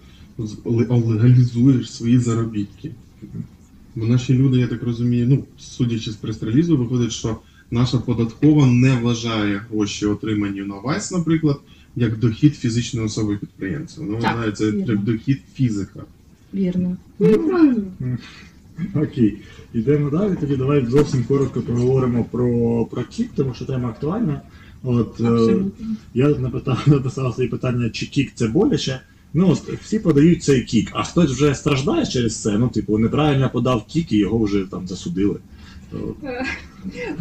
легалізуєш 0.65 1.91
свої 1.91 2.17
заробітки. 2.19 2.91
Бо 3.95 4.06
наші 4.06 4.34
люди, 4.34 4.58
я 4.58 4.67
так 4.67 4.84
розумію, 4.84 5.28
ну, 5.30 5.43
судячи 5.58 6.12
з 6.12 6.15
прес-релізу, 6.15 6.78
виходить, 6.78 7.12
що 7.12 7.38
наша 7.71 7.98
податкова 7.98 8.67
не 8.67 8.95
вважає 9.02 9.62
гроші, 9.69 10.06
отримані 10.06 10.62
на 10.62 10.76
Wise, 10.76 11.12
наприклад, 11.12 11.60
як 11.95 12.19
дохід 12.19 12.56
фізичної 12.56 13.06
особи 13.06 13.38
підприємця. 13.38 14.02
Вона 14.02 14.19
Так, 14.19 14.36
вважає 14.36 14.52
це 14.52 14.65
вірно. 14.71 14.86
як 14.93 15.04
дохід 15.04 15.41
фізика. 15.54 16.00
Вірно. 16.54 16.98
Правильно. 17.17 17.84
Окей, 18.95 19.38
йдемо 19.74 20.10
далі. 20.10 20.36
Тоді 20.39 20.56
давай 20.56 20.86
зовсім 20.86 21.24
коротко 21.24 21.62
поговоримо 21.62 22.24
про, 22.24 22.86
про 22.86 23.04
КІК, 23.04 23.30
тому 23.36 23.54
що 23.54 23.65
тема 23.65 23.89
актуальна. 23.89 24.41
От, 24.84 25.21
е, 25.21 25.24
Абсолютно. 25.28 25.71
я 26.13 26.30
напитав, 26.30 26.84
написав 26.88 27.34
свої 27.34 27.50
питання, 27.50 27.89
чи 27.89 28.06
КІК 28.06 28.32
це 28.36 28.48
боляче. 28.48 29.02
Ну, 29.38 29.58
всі 29.84 30.00
подають 30.00 30.43
цей 30.43 30.63
КІК, 30.63 30.89
а 30.93 31.04
хтось 31.04 31.32
вже 31.32 31.56
страждає 31.56 32.06
через 32.06 32.41
це. 32.41 32.58
Ну, 32.58 32.67
типу, 32.69 32.98
неправильно 32.98 33.50
подав 33.54 33.86
кік 33.86 34.12
і 34.12 34.17
його 34.17 34.43
вже 34.43 34.65
там 34.71 34.88
засудили. 34.88 35.39
То, 35.91 36.15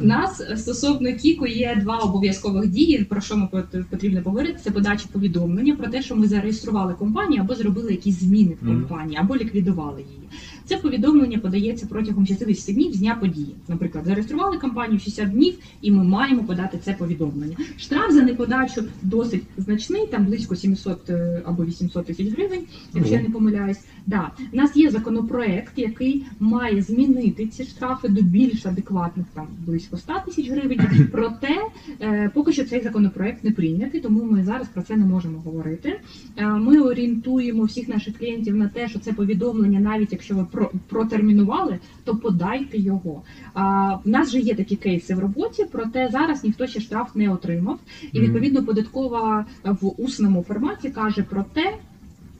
У 0.02 0.04
нас 0.06 0.42
стосовно 0.56 1.12
КІКу 1.12 1.46
є 1.46 1.78
два 1.82 1.98
обов'язкових 1.98 2.68
дії, 2.70 3.04
про 3.04 3.20
що 3.20 3.36
ми 3.36 3.48
потрібно 3.90 4.22
поговорити. 4.22 4.58
Це 4.64 4.70
подача 4.70 5.04
повідомлення 5.12 5.76
про 5.76 5.88
те, 5.88 6.02
що 6.02 6.16
ми 6.16 6.28
зареєстрували 6.28 6.94
компанію 6.94 7.42
або 7.42 7.54
зробили 7.54 7.90
якісь 7.90 8.20
зміни 8.20 8.56
в 8.62 8.66
компанії, 8.66 9.18
або 9.20 9.36
ліквідували 9.36 10.00
її. 10.00 10.28
Це 10.66 10.76
повідомлення 10.76 11.38
подається 11.38 11.86
протягом 11.90 12.26
60 12.26 12.74
днів 12.74 12.92
з 12.92 12.98
дня 12.98 13.14
події. 13.20 13.54
Наприклад, 13.68 14.04
зареєстрували 14.04 14.58
компанію 14.58 14.98
60 14.98 15.30
днів, 15.30 15.54
і 15.82 15.90
ми 15.90 16.04
маємо 16.04 16.44
подати 16.44 16.78
це 16.84 16.92
повідомлення. 16.92 17.56
Штраф 17.76 18.12
за 18.12 18.22
неподачу 18.22 18.84
досить 19.02 19.42
значний, 19.56 20.06
там 20.06 20.26
близько 20.26 20.56
700 20.56 21.10
е, 21.10 21.42
або 21.44 21.64
800 21.64 22.06
тисяч 22.06 22.28
гривень, 22.28 22.62
якщо 22.94 23.14
я 23.14 23.22
не 23.22 23.30
помиляюсь. 23.30 23.80
Да, 24.06 24.30
у 24.52 24.56
нас 24.56 24.76
є 24.76 24.90
законопроект, 24.90 25.72
який 25.76 26.26
має 26.40 26.82
змінити 26.82 27.46
ці 27.46 27.64
штрафи 27.64 28.08
до 28.08 28.22
більш 28.22 28.66
адекватних, 28.66 29.26
там 29.34 29.46
близько 29.66 29.96
100 29.96 30.12
тисяч 30.26 30.50
гривень. 30.50 30.80
Проте 31.12 31.56
е, 32.00 32.30
поки 32.34 32.52
що 32.52 32.64
цей 32.64 32.82
законопроект 32.82 33.44
не 33.44 33.50
прийнятий, 33.50 34.00
тому 34.00 34.24
ми 34.24 34.44
зараз 34.44 34.68
про 34.68 34.82
це 34.82 34.96
не 34.96 35.04
можемо 35.04 35.38
говорити. 35.38 36.00
Е, 36.36 36.46
Ми 36.46 36.80
орієнтуємо 36.80 37.62
всіх 37.62 37.88
наших 37.88 38.18
клієнтів 38.18 38.56
на 38.56 38.68
те, 38.68 38.88
що 38.88 38.98
це 38.98 39.12
повідомлення, 39.12 39.80
навіть 39.80 40.12
якщо 40.12 40.34
ви 40.34 40.44
протермінували, 40.88 41.78
то 42.04 42.16
подайте 42.16 42.78
його. 42.78 43.22
А 43.54 43.94
в 43.94 44.08
нас 44.08 44.30
же 44.30 44.40
є 44.40 44.54
такі 44.54 44.76
кейси 44.76 45.14
в 45.14 45.18
роботі, 45.18 45.66
проте 45.72 46.08
зараз 46.12 46.44
ніхто 46.44 46.66
ще 46.66 46.80
штраф 46.80 47.14
не 47.14 47.30
отримав. 47.30 47.78
І 48.12 48.20
відповідно 48.20 48.64
податкова 48.64 49.46
в 49.64 50.02
усному 50.02 50.42
форматі 50.42 50.90
каже 50.90 51.22
про 51.22 51.44
те. 51.52 51.74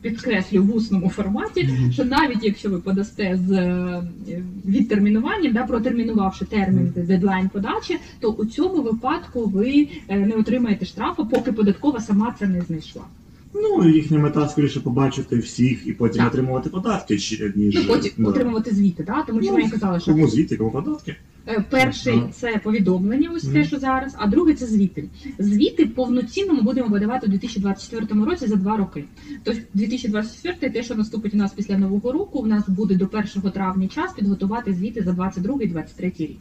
Підкреслю 0.00 0.64
в 0.64 0.77
усному 0.77 1.09
форматі, 1.09 1.68
що 1.92 2.05
навіть 2.05 2.44
якщо 2.44 2.70
ви 2.70 2.79
подасте 2.79 3.40
з 3.46 3.53
е, 3.53 4.03
відтермінуванням, 4.66 5.53
да, 5.53 5.66
протермінувавши 5.66 6.44
термін 6.44 6.92
дедлайн 6.96 7.48
подачі, 7.48 7.98
то 8.20 8.31
у 8.31 8.46
цьому 8.46 8.83
випадку 8.83 9.44
ви 9.44 9.88
е, 10.09 10.18
не 10.18 10.35
отримаєте 10.35 10.85
штрафу, 10.85 11.27
поки 11.27 11.53
податкова 11.53 12.00
сама 12.00 12.35
це 12.38 12.46
не 12.46 12.61
знайшла. 12.61 13.03
Ну, 13.54 13.88
їхня 13.88 14.18
мета 14.18 14.48
скоріше 14.48 14.80
побачити 14.80 15.38
всіх 15.38 15.86
і 15.86 15.92
потім 15.92 16.18
Так. 16.22 16.32
отримувати 16.32 16.70
податки, 16.70 17.18
чи- 17.18 17.52
ніж 17.56 17.74
Ну 17.74 17.82
потім 17.86 18.12
да. 18.18 18.28
отримувати 18.28 18.70
звіти, 18.74 19.04
да? 19.06 19.22
тому 19.22 19.42
що 19.42 19.52
Ну, 19.52 19.58
я 19.58 19.70
казала, 19.70 20.00
що 20.00 20.12
кому 20.12 20.28
звідти, 20.28 20.56
кому 20.56 20.70
податки. 20.70 21.16
Е, 21.48 21.64
Перший 21.70 22.12
Ага. 22.14 22.28
це 22.32 22.60
повідомлення, 22.64 23.30
ось 23.34 23.42
те, 23.42 23.48
Мгм. 23.58 23.64
що 23.64 23.78
зараз, 23.78 24.14
а 24.18 24.26
другий 24.26 24.54
це 24.54 24.66
звіти. 24.66 25.04
Звіти 25.38 25.86
повноцінно 25.86 26.54
ми 26.54 26.62
будемо 26.62 26.88
видавати 26.88 27.26
у 27.26 27.30
2024 27.30 28.24
році 28.24 28.46
за 28.46 28.56
два 28.56 28.76
роки. 28.76 29.04
Тобто 29.42 29.60
2024 29.74 30.70
те, 30.70 30.82
що 30.82 30.94
наступить 30.94 31.34
у 31.34 31.36
нас 31.36 31.52
після 31.52 31.78
нового 31.78 32.12
року, 32.12 32.38
у 32.38 32.46
нас 32.46 32.68
буде 32.68 32.94
до 32.94 33.06
1 33.06 33.50
травня 33.50 33.88
час 33.88 34.12
підготувати 34.12 34.74
звіти 34.74 35.02
за 35.02 35.12
22-23 35.12 36.12
рік. 36.26 36.38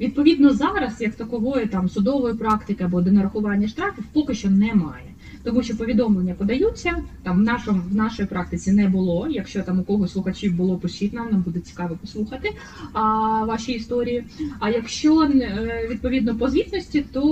Відповідно, 0.00 0.52
зараз 0.52 1.00
як 1.00 1.14
такової 1.14 1.66
там 1.66 1.88
судової 1.88 2.34
практики 2.34 2.84
або 2.84 3.00
до 3.00 3.12
нарахування 3.12 3.68
штрафів 3.68 4.04
поки 4.12 4.34
що 4.34 4.50
немає. 4.50 5.04
Тому 5.42 5.62
що 5.62 5.76
повідомлення 5.76 6.34
подаються 6.34 7.02
там 7.22 7.38
в 7.38 7.42
нашому 7.42 7.82
в 7.90 7.94
нашій 7.94 8.24
практиці 8.24 8.72
не 8.72 8.88
було. 8.88 9.28
Якщо 9.30 9.62
там 9.62 9.80
у 9.80 9.84
когось 9.84 10.12
слухачів 10.12 10.56
було, 10.56 10.76
пишіть 10.76 11.12
нам, 11.12 11.30
нам 11.30 11.40
буде 11.40 11.60
цікаво 11.60 11.98
послухати 12.00 12.50
а, 12.92 13.00
ваші 13.44 13.72
історії. 13.72 14.24
А 14.60 14.70
якщо 14.70 15.22
е, 15.22 15.88
відповідно 15.90 16.36
по 16.36 16.50
звітності, 16.50 17.04
то 17.12 17.22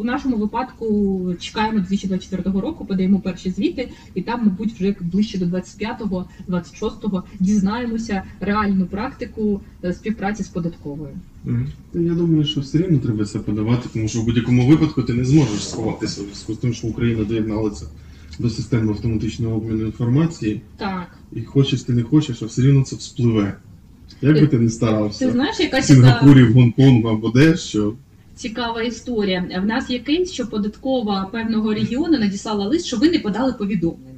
у 0.00 0.04
нашому 0.04 0.36
випадку 0.36 1.34
чекаємо 1.40 1.78
2024 1.78 2.60
року, 2.60 2.84
подаємо 2.84 3.20
перші 3.20 3.50
звіти, 3.50 3.88
і 4.14 4.22
там, 4.22 4.44
мабуть, 4.44 4.72
вже 4.72 4.94
ближче 5.00 5.38
до 5.38 5.44
25-го, 5.44 6.26
26-го 6.48 7.24
дізнаємося 7.40 8.22
реальну 8.40 8.86
практику 8.86 9.60
е, 9.84 9.92
співпраці 9.92 10.42
з 10.42 10.48
податковою. 10.48 11.16
Я 11.94 12.14
думаю, 12.14 12.44
що 12.44 12.60
все 12.60 12.78
рівно 12.78 12.98
треба 12.98 13.24
це 13.24 13.38
подавати, 13.38 13.88
тому 13.92 14.08
що 14.08 14.20
в 14.20 14.24
будь-якому 14.24 14.68
випадку 14.68 15.02
ти 15.02 15.14
не 15.14 15.24
зможеш 15.24 15.68
сховатися 15.68 16.20
в 16.20 16.24
зв'язку 16.24 16.54
з 16.54 16.56
тим, 16.56 16.74
що 16.74 16.86
Україна 16.86 17.24
доєдналася 17.24 17.86
до 18.38 18.50
системи 18.50 18.92
автоматичного 18.92 19.56
обміну 19.56 19.86
інформації, 19.86 20.60
Так, 20.76 21.06
і 21.32 21.42
хочеш 21.42 21.82
ти 21.82 21.92
не 21.92 22.02
хочеш, 22.02 22.42
а 22.42 22.46
все 22.46 22.62
рівно 22.62 22.82
це 22.82 22.96
вспливе. 22.96 23.54
Як 24.22 24.40
би 24.40 24.46
ти 24.46 24.58
не 24.58 24.70
старався, 24.70 25.26
ти 25.26 25.32
знаєш, 25.32 25.60
якась 25.60 25.86
Сінгапурі, 25.86 26.44
в 26.44 26.52
Гонконгу 26.52 27.08
або 27.08 27.28
де, 27.30 27.56
що 27.56 27.94
цікава 28.34 28.82
історія. 28.82 29.60
В 29.62 29.66
нас 29.66 29.90
є 29.90 29.98
кейс, 29.98 30.32
що 30.32 30.46
податкова 30.46 31.28
певного 31.32 31.74
регіону 31.74 32.18
надіслала 32.18 32.66
лист, 32.66 32.86
що 32.86 32.96
ви 32.96 33.10
не 33.10 33.18
подали 33.18 33.52
повідомлення. 33.52 34.10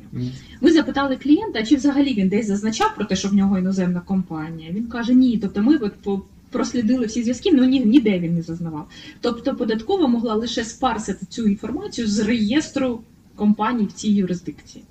Ми 0.61 0.73
запитали 0.73 1.17
клієнта, 1.17 1.63
чи 1.63 1.77
взагалі 1.77 2.15
він 2.15 2.29
десь 2.29 2.47
зазначав 2.47 2.95
про 2.97 3.05
те, 3.05 3.17
що 3.17 3.29
в 3.29 3.35
нього 3.35 3.59
іноземна 3.59 4.01
компанія. 4.01 4.71
Він 4.73 4.87
каже, 4.87 5.15
ні. 5.15 5.39
Тобто 5.43 5.63
ми 5.63 5.77
от 5.77 5.93
по- 5.93 6.23
прослідили 6.53 7.07
всі 7.07 7.23
зв'язки, 7.23 7.51
але 7.55 7.67
ні, 7.67 7.81
ніде 7.81 8.19
він 8.19 8.35
не 8.35 8.43
зазнавав. 8.43 8.89
Тобто 9.21 9.55
податкова 9.55 10.07
могла 10.07 10.35
лише 10.35 10.65
спарсити 10.65 11.27
цю 11.27 11.47
інформацію 11.47 12.09
з 12.09 12.19
реєстру 12.19 13.01
компаній 13.37 13.85
в 13.87 13.93
цій 13.93 14.11
юрисдикції. 14.11 14.85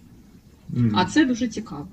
Мгм. 0.70 0.92
А 0.96 1.06
це 1.06 1.26
дуже 1.26 1.48
цікаво. 1.48 1.88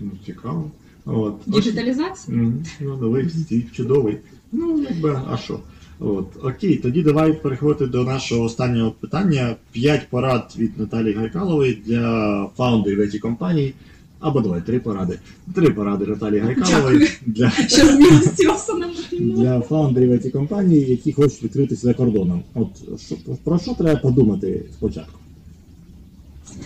Ну, 0.00 0.10
цікаво. 0.26 0.70
От. 1.04 1.34
Діджиталізація? 1.46 2.36
Мгм. 2.36 2.64
Ну, 2.80 2.96
новий 2.96 3.30
стіль 3.30 3.62
чудовий. 3.72 4.18
Ну, 4.52 4.86
якби, 4.90 5.20
а 5.30 5.36
що? 5.36 5.60
От, 5.98 6.26
окей, 6.42 6.76
тоді 6.76 7.02
давай 7.02 7.32
переходити 7.42 7.86
до 7.86 8.04
нашого 8.04 8.44
останнього 8.44 8.90
питання. 8.90 9.56
П'ять 9.72 10.08
порад 10.10 10.54
від 10.58 10.78
Наталії 10.78 11.14
Гайкалової 11.14 11.82
для 11.86 12.46
фаундерів 12.56 13.20
компаній. 13.20 13.74
Або 14.20 14.40
давай 14.40 14.60
три 14.60 14.78
поради. 14.78 15.18
Три 15.54 15.70
поради 15.70 16.06
Наталії 16.06 16.40
Гайкалової 16.40 17.08
для, 17.26 17.52
для 19.20 19.60
фаундерів 19.60 20.10
it 20.10 20.30
компанії, 20.30 20.90
які 20.90 21.12
хочуть 21.12 21.42
відкритися 21.42 21.82
за 21.82 21.94
кордоном. 21.94 22.42
От 22.54 23.00
що, 23.00 23.16
про 23.44 23.58
що 23.58 23.74
треба 23.74 24.00
подумати 24.00 24.64
спочатку? 24.72 25.18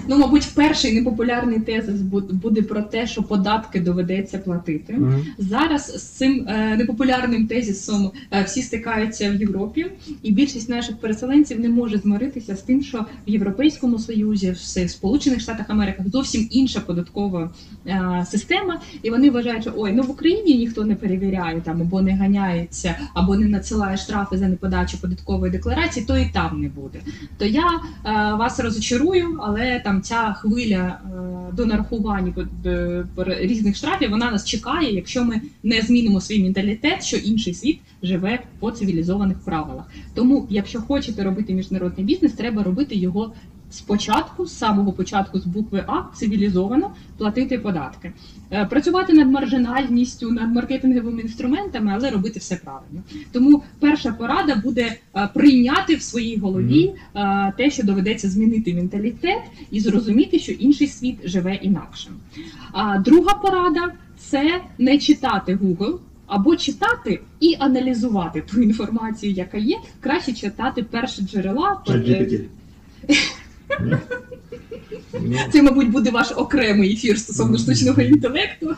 Ну, 0.09 0.19
мабуть, 0.19 0.49
перший 0.55 0.95
непопулярний 0.95 1.61
тезис 1.61 2.01
буде 2.33 2.63
про 2.63 2.83
те, 2.83 3.07
що 3.07 3.23
податки 3.23 3.81
доведеться 3.81 4.39
платити. 4.39 4.99
Зараз 5.39 5.83
з 5.87 6.03
цим 6.03 6.47
е, 6.49 6.77
непопулярним 6.77 7.47
тезісом 7.47 8.11
е, 8.31 8.43
всі 8.43 8.63
стикаються 8.63 9.31
в 9.31 9.35
Європі, 9.35 9.87
і 10.23 10.33
більшість 10.33 10.69
наших 10.69 10.97
переселенців 10.97 11.61
не 11.61 11.69
може 11.69 11.99
змиритися 11.99 12.57
з 12.57 12.63
тим, 12.63 12.83
що 12.83 13.07
в 13.27 13.31
Європейському 13.31 13.99
Союзі, 13.99 14.51
в 14.51 14.89
Сполучених 14.89 15.41
Штатах 15.41 15.71
Америки 15.71 16.05
зовсім 16.13 16.49
інша 16.51 16.81
податкова 16.81 17.51
е, 17.87 18.27
система, 18.31 18.81
і 19.03 19.11
вони 19.11 19.31
вважають, 19.31 19.63
що 19.63 19.73
ой, 19.77 19.93
ну 19.93 20.03
в 20.03 20.11
Україні 20.11 20.59
ніхто 20.59 20.85
не 20.85 20.95
перевіряє 20.95 21.61
там 21.61 21.83
або 21.83 22.03
не 22.03 22.17
ганяється, 22.17 22.95
або 23.15 23.37
не 23.37 23.47
надсилає 23.47 23.97
штрафи 23.97 24.39
за 24.39 24.49
неподачу 24.49 25.01
податкової 25.01 25.53
декларації, 25.53 26.07
то 26.07 26.19
і 26.19 26.31
там 26.33 26.61
не 26.61 26.69
буде. 26.69 27.01
То 27.39 27.45
я 27.45 27.65
е, 27.65 28.35
вас 28.35 28.61
розочарую, 28.61 29.39
але 29.43 29.80
там 29.81 30.03
ця 30.03 30.33
хвиля 30.33 31.01
е, 31.05 31.53
до 31.53 31.67
нарахування 31.67 32.33
по- 32.33 32.71
е, 32.71 33.07
різних 33.41 33.77
штрафів 33.77 34.11
вона 34.11 34.31
нас 34.31 34.45
чекає, 34.45 34.95
якщо 34.95 35.25
ми 35.25 35.41
не 35.63 35.83
змінимо 35.83 36.21
свій 36.21 36.43
менталітет, 36.43 37.05
що 37.05 37.17
інший 37.17 37.55
світ 37.55 37.81
живе 38.03 38.39
по 38.59 38.71
цивілізованих 38.71 39.39
правилах. 39.45 39.85
Тому, 40.15 40.47
якщо 40.51 40.81
хочете 40.81 41.25
робити 41.25 41.55
міжнародний 41.55 42.07
бізнес, 42.07 42.33
треба 42.33 42.63
робити 42.63 42.95
його. 42.95 43.33
Спочатку, 43.71 44.47
з 44.47 44.59
самого 44.59 44.93
початку, 44.93 45.39
з 45.39 45.47
букви 45.47 45.85
А 45.87 46.03
цивілізовано 46.17 46.91
платити 47.19 47.59
податки, 47.59 48.13
Е, 48.53 48.65
працювати 48.65 49.13
над 49.13 49.31
маржинальністю, 49.31 50.31
над 50.31 50.55
маркетинговими 50.55 51.21
інструментами, 51.21 51.93
але 51.95 52.11
робити 52.11 52.39
все 52.39 52.57
правильно. 52.57 53.03
Тому 53.33 53.63
перша 53.81 54.13
порада 54.13 54.55
буде 54.65 54.97
е, 55.17 55.29
прийняти 55.35 55.95
в 55.95 56.03
своїй 56.03 56.39
голові 56.39 56.93
е, 57.15 57.53
те, 57.57 57.71
що 57.71 57.83
доведеться 57.83 58.29
змінити 58.29 58.75
менталітет 58.75 59.43
і 59.71 59.81
зрозуміти, 59.81 60.39
що 60.39 60.53
інший 60.53 60.87
світ 60.87 61.17
живе 61.25 61.55
інакше. 61.55 62.11
Друга 63.05 63.35
порада 63.35 63.93
це 64.19 64.61
не 64.79 64.99
читати 64.99 65.59
Google. 65.63 65.99
Або 66.27 66.57
читати 66.57 67.21
і 67.41 67.57
аналізувати 67.59 68.41
ту 68.41 68.61
інформацію, 68.61 69.33
яка 69.33 69.59
є, 69.59 69.77
краще 70.01 70.33
читати 70.33 70.83
перші 70.83 71.23
джерела. 71.23 71.83
Це, 75.53 75.63
мабуть, 75.63 75.91
буде 75.91 76.11
ваш 76.11 76.33
окремий 76.37 76.93
ефір 76.93 77.19
стосовно 77.19 77.59
штучного 77.59 78.03
інтелекту. 78.03 78.77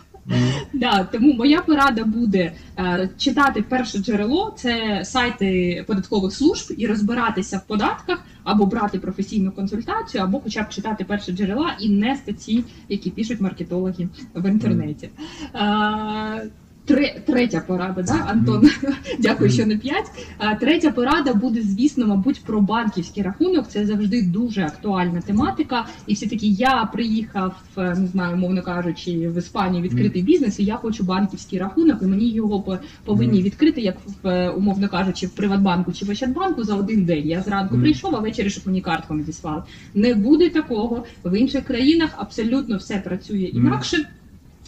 Да, 0.73 1.09
тому 1.13 1.33
моя 1.33 1.61
порада 1.61 2.05
буде 2.05 2.53
е, 2.79 3.09
читати 3.19 3.65
перше 3.69 3.99
джерело, 3.99 4.55
це 4.57 5.01
сайти 5.05 5.85
податкових 5.87 6.33
служб 6.33 6.75
і 6.77 6.87
розбиратися 6.87 7.59
в 7.59 7.67
податках, 7.67 8.25
або 8.45 8.67
брати 8.67 8.99
професійну 8.99 9.53
консультацію, 9.53 10.25
або 10.25 10.41
хоча 10.41 10.63
б 10.63 10.69
читати 10.69 11.05
перше 11.05 11.33
джерела 11.33 11.77
і 11.81 11.89
не 11.89 12.17
статті, 12.17 12.65
які 12.89 13.11
пишуть 13.11 13.41
маркетологи 13.41 14.09
в 14.35 14.51
інтернеті. 14.51 15.11
Е, 15.55 16.51
Тре- 16.87 17.23
третя 17.27 17.61
порада, 17.61 18.03
да, 18.03 18.13
Антон? 18.31 18.71
Дякую, 19.19 19.51
що 19.51 19.67
не 19.67 19.77
п'ять. 19.79 20.05
А, 20.39 20.55
Третя 20.55 20.91
порада 20.91 21.35
буде, 21.35 21.63
звісно, 21.63 22.07
мабуть, 22.07 22.41
про 22.45 22.61
банківський 22.61 23.23
рахунок. 23.23 23.69
Це 23.69 23.87
завжди 23.87 24.23
дуже 24.23 24.63
актуальна 24.63 25.21
тематика. 25.21 25.87
І 26.07 26.15
все 26.15 26.27
таки 26.27 26.47
я 26.47 26.89
приїхав, 26.93 27.55
е, 27.79 27.95
не 27.99 28.07
знаю, 28.07 28.37
мовно 28.37 28.63
кажучи, 28.63 29.29
в 29.29 29.39
Іспанію 29.39 29.83
відкрити 29.83 30.23
бізнес, 30.23 30.61
і 30.61 30.65
я 30.65 30.75
хочу 30.77 31.05
банківський 31.05 31.59
рахунок, 31.59 32.03
і 32.03 32.07
мені 32.07 32.29
його 32.31 32.61
по- 32.61 32.79
повинні 33.05 33.43
відкрити, 33.43 33.81
як 33.81 33.97
в 34.23 34.29
е, 34.29 34.51
умовно 34.51 34.89
кажучи, 34.89 35.27
в 35.27 35.31
Приватбанку 35.31 35.93
чи 35.93 36.05
в 36.05 36.11
Ощадбанку 36.11 36.65
за 36.65 36.75
один 36.77 37.05
день. 37.05 37.29
Я 37.29 37.43
зранку 37.43 37.75
прийшов, 37.83 38.17
а 38.17 38.19
ввечері 38.19 38.51
щоб 38.51 38.67
мені 38.67 38.81
картку 38.81 39.15
надіслали. 39.15 39.63
Не 39.95 40.15
буде 40.15 40.49
такого 40.51 41.05
в 41.25 41.39
інших 41.39 41.65
країнах. 41.65 42.11
Абсолютно 42.17 42.77
все 42.77 42.97
працює 42.97 43.39
інакше. 43.55 43.97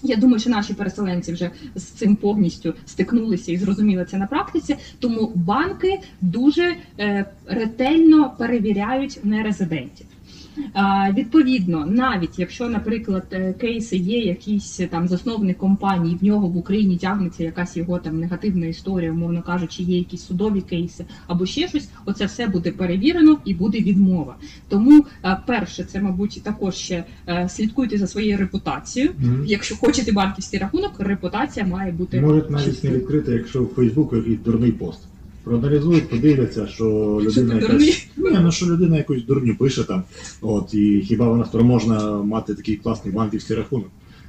Я 0.04 0.16
думаю, 0.16 0.38
що 0.38 0.50
наші 0.50 0.74
переселенці 0.74 1.32
вже 1.32 1.50
з 1.74 1.82
цим 1.82 2.16
повністю 2.16 2.74
стикнулися 2.86 3.52
і 3.52 3.56
зрозуміли 3.56 4.04
це 4.04 4.16
на 4.16 4.26
практиці. 4.26 4.76
Тому 4.98 5.32
банки 5.34 6.00
дуже 6.20 6.76
е, 6.98 7.24
ретельно 7.46 8.34
перевіряють 8.38 9.20
нерезидентів. 9.24 10.06
Відповідно, 11.14 11.86
навіть 11.86 12.38
якщо, 12.38 12.68
наприклад, 12.68 13.24
е, 13.32 13.52
кейси 13.52 13.96
є 13.96 14.18
якийсь 14.18 14.80
е, 14.80 14.86
там 14.86 15.08
засновник 15.08 15.58
компанії, 15.58 16.18
в 16.20 16.24
нього 16.24 16.48
в 16.48 16.56
Україні 16.56 16.96
тягнеться 16.96 17.44
якась 17.44 17.76
його 17.76 17.98
там 17.98 18.20
негативна 18.20 18.66
історія, 18.66 19.12
умовно 19.12 19.42
кажучи, 19.42 19.82
є 19.82 19.98
якісь 19.98 20.26
судові 20.26 20.60
кейси 20.60 21.04
або 21.26 21.46
ще 21.46 21.68
щось, 21.68 21.88
оце 22.04 22.26
все 22.26 22.46
буде 22.46 22.70
перевірено 22.70 23.38
і 23.44 23.54
буде 23.54 23.78
відмова. 23.78 24.36
Тому, 24.68 25.06
е, 25.24 25.36
перше, 25.46 25.84
це 25.84 26.00
мабуть 26.00 26.42
також 26.44 26.74
ще 26.74 27.04
слідкуйте 27.48 27.98
за 27.98 28.06
своєю 28.06 28.38
репутацією. 28.38 29.12
Якщо 29.46 29.76
хочете 29.76 30.12
банківський 30.12 30.58
рахунок, 30.58 30.92
репутація 30.98 31.66
має 31.66 31.92
бути 31.92 32.20
Можуть 32.20 32.50
навіть 32.50 32.84
не 32.84 32.90
відкрити, 32.90 33.32
якщо 33.32 33.62
в 33.62 33.66
Фейсбуку 33.66 34.16
якийсь 34.16 34.38
дурний 34.44 34.72
пост. 34.72 35.00
Проаналізують, 35.44 36.10
подивляться, 36.10 36.66
що 36.66 36.84
людина 37.24 37.54
якась. 37.54 38.06
Ні, 38.16 38.38
ну 38.42 38.52
що 38.52 38.66
людина 38.66 38.96
якусь 38.96 39.24
дурню 39.24 39.56
пише 39.56 39.84
там. 39.84 40.02
От, 40.40 40.74
і 40.74 41.04
хіба 41.08 41.28
вона 41.28 41.44
спроможна 41.44 42.22
мати 42.22 42.54
такий 42.54 42.76
класний 42.76 43.14
банківський 43.14 43.56
рахунок? 43.56 43.88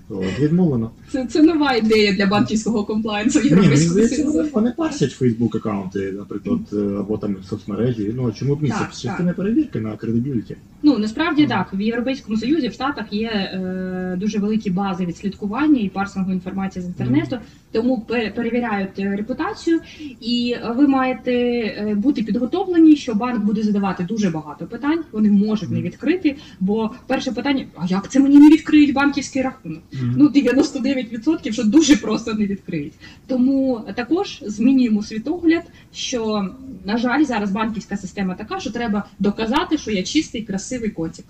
От, 0.09 0.39
відмовлено. 0.39 0.91
Це, 1.11 1.25
це 1.25 1.43
нова 1.43 1.73
ідея 1.73 2.13
для 2.13 2.25
банківського 2.25 2.83
комплайнсу 2.83 3.39
Союзі. 3.39 4.23
вони- 4.53 4.71
парсять 4.71 5.11
Фейсбук 5.11 5.55
аккаунти, 5.55 6.11
наприклад, 6.11 6.59
або 6.99 7.17
там 7.17 7.35
соцмережі. 7.49 8.13
Ну 8.15 8.31
чому 8.31 8.55
б 8.55 8.63
ні? 8.63 8.69
Так, 8.69 8.95
Це 8.95 9.07
частина 9.07 9.33
перевірки 9.33 9.79
на 9.79 9.97
кредибіліті. 9.97 10.55
Ну 10.83 10.97
насправді 10.97 11.41
Мгм. 11.41 11.49
так, 11.51 11.67
в 11.73 11.81
Європейському 11.81 12.37
Союзі, 12.37 12.67
в 12.67 12.73
Штатах 12.73 13.13
є 13.13 13.27
е, 13.27 14.17
дуже 14.19 14.39
великі 14.39 14.69
бази 14.69 15.05
відслідкування 15.05 15.79
і 15.81 15.89
парсингу 15.89 16.31
інформації 16.31 16.83
з 16.83 16.87
інтернету, 16.87 17.37
тому 17.75 18.05
перевіряють 18.35 18.99
е, 18.99 19.15
репутацію, 19.15 19.79
і 20.21 20.55
ви 20.75 20.87
маєте 20.87 21.31
е, 21.31 21.95
бути 21.95 22.23
підготовлені, 22.23 22.95
що 22.95 23.13
банк 23.13 23.43
буде 23.45 23.63
задавати 23.63 24.03
дуже 24.03 24.29
багато 24.29 24.65
питань. 24.65 25.03
Вони 25.11 25.31
можуть 25.31 25.71
не 25.71 25.81
відкрити. 25.81 26.35
Бо 26.59 26.91
перше 27.07 27.31
питання: 27.31 27.65
а 27.75 27.85
як 27.85 28.11
це 28.11 28.19
мені 28.19 28.37
не 28.37 28.49
відкриють 28.49 28.93
банківський 28.93 29.41
рахунок? 29.41 29.81
Ну 29.91 30.27
99% 30.27 31.51
що 31.51 31.63
дуже 31.63 31.95
просто 31.95 32.33
не 32.33 32.45
відкриють. 32.45 32.93
Тому 33.27 33.81
також 33.95 34.43
змінюємо 34.45 35.03
світогляд, 35.03 35.63
що 35.93 36.49
на 36.85 36.97
жаль, 36.97 37.23
зараз 37.23 37.51
банківська 37.51 37.97
система 37.97 38.33
така, 38.35 38.59
що 38.59 38.71
треба 38.71 39.05
доказати, 39.19 39.77
що 39.77 39.91
я 39.91 40.03
чистий, 40.03 40.41
красивий 40.41 40.89
котик. 40.89 41.25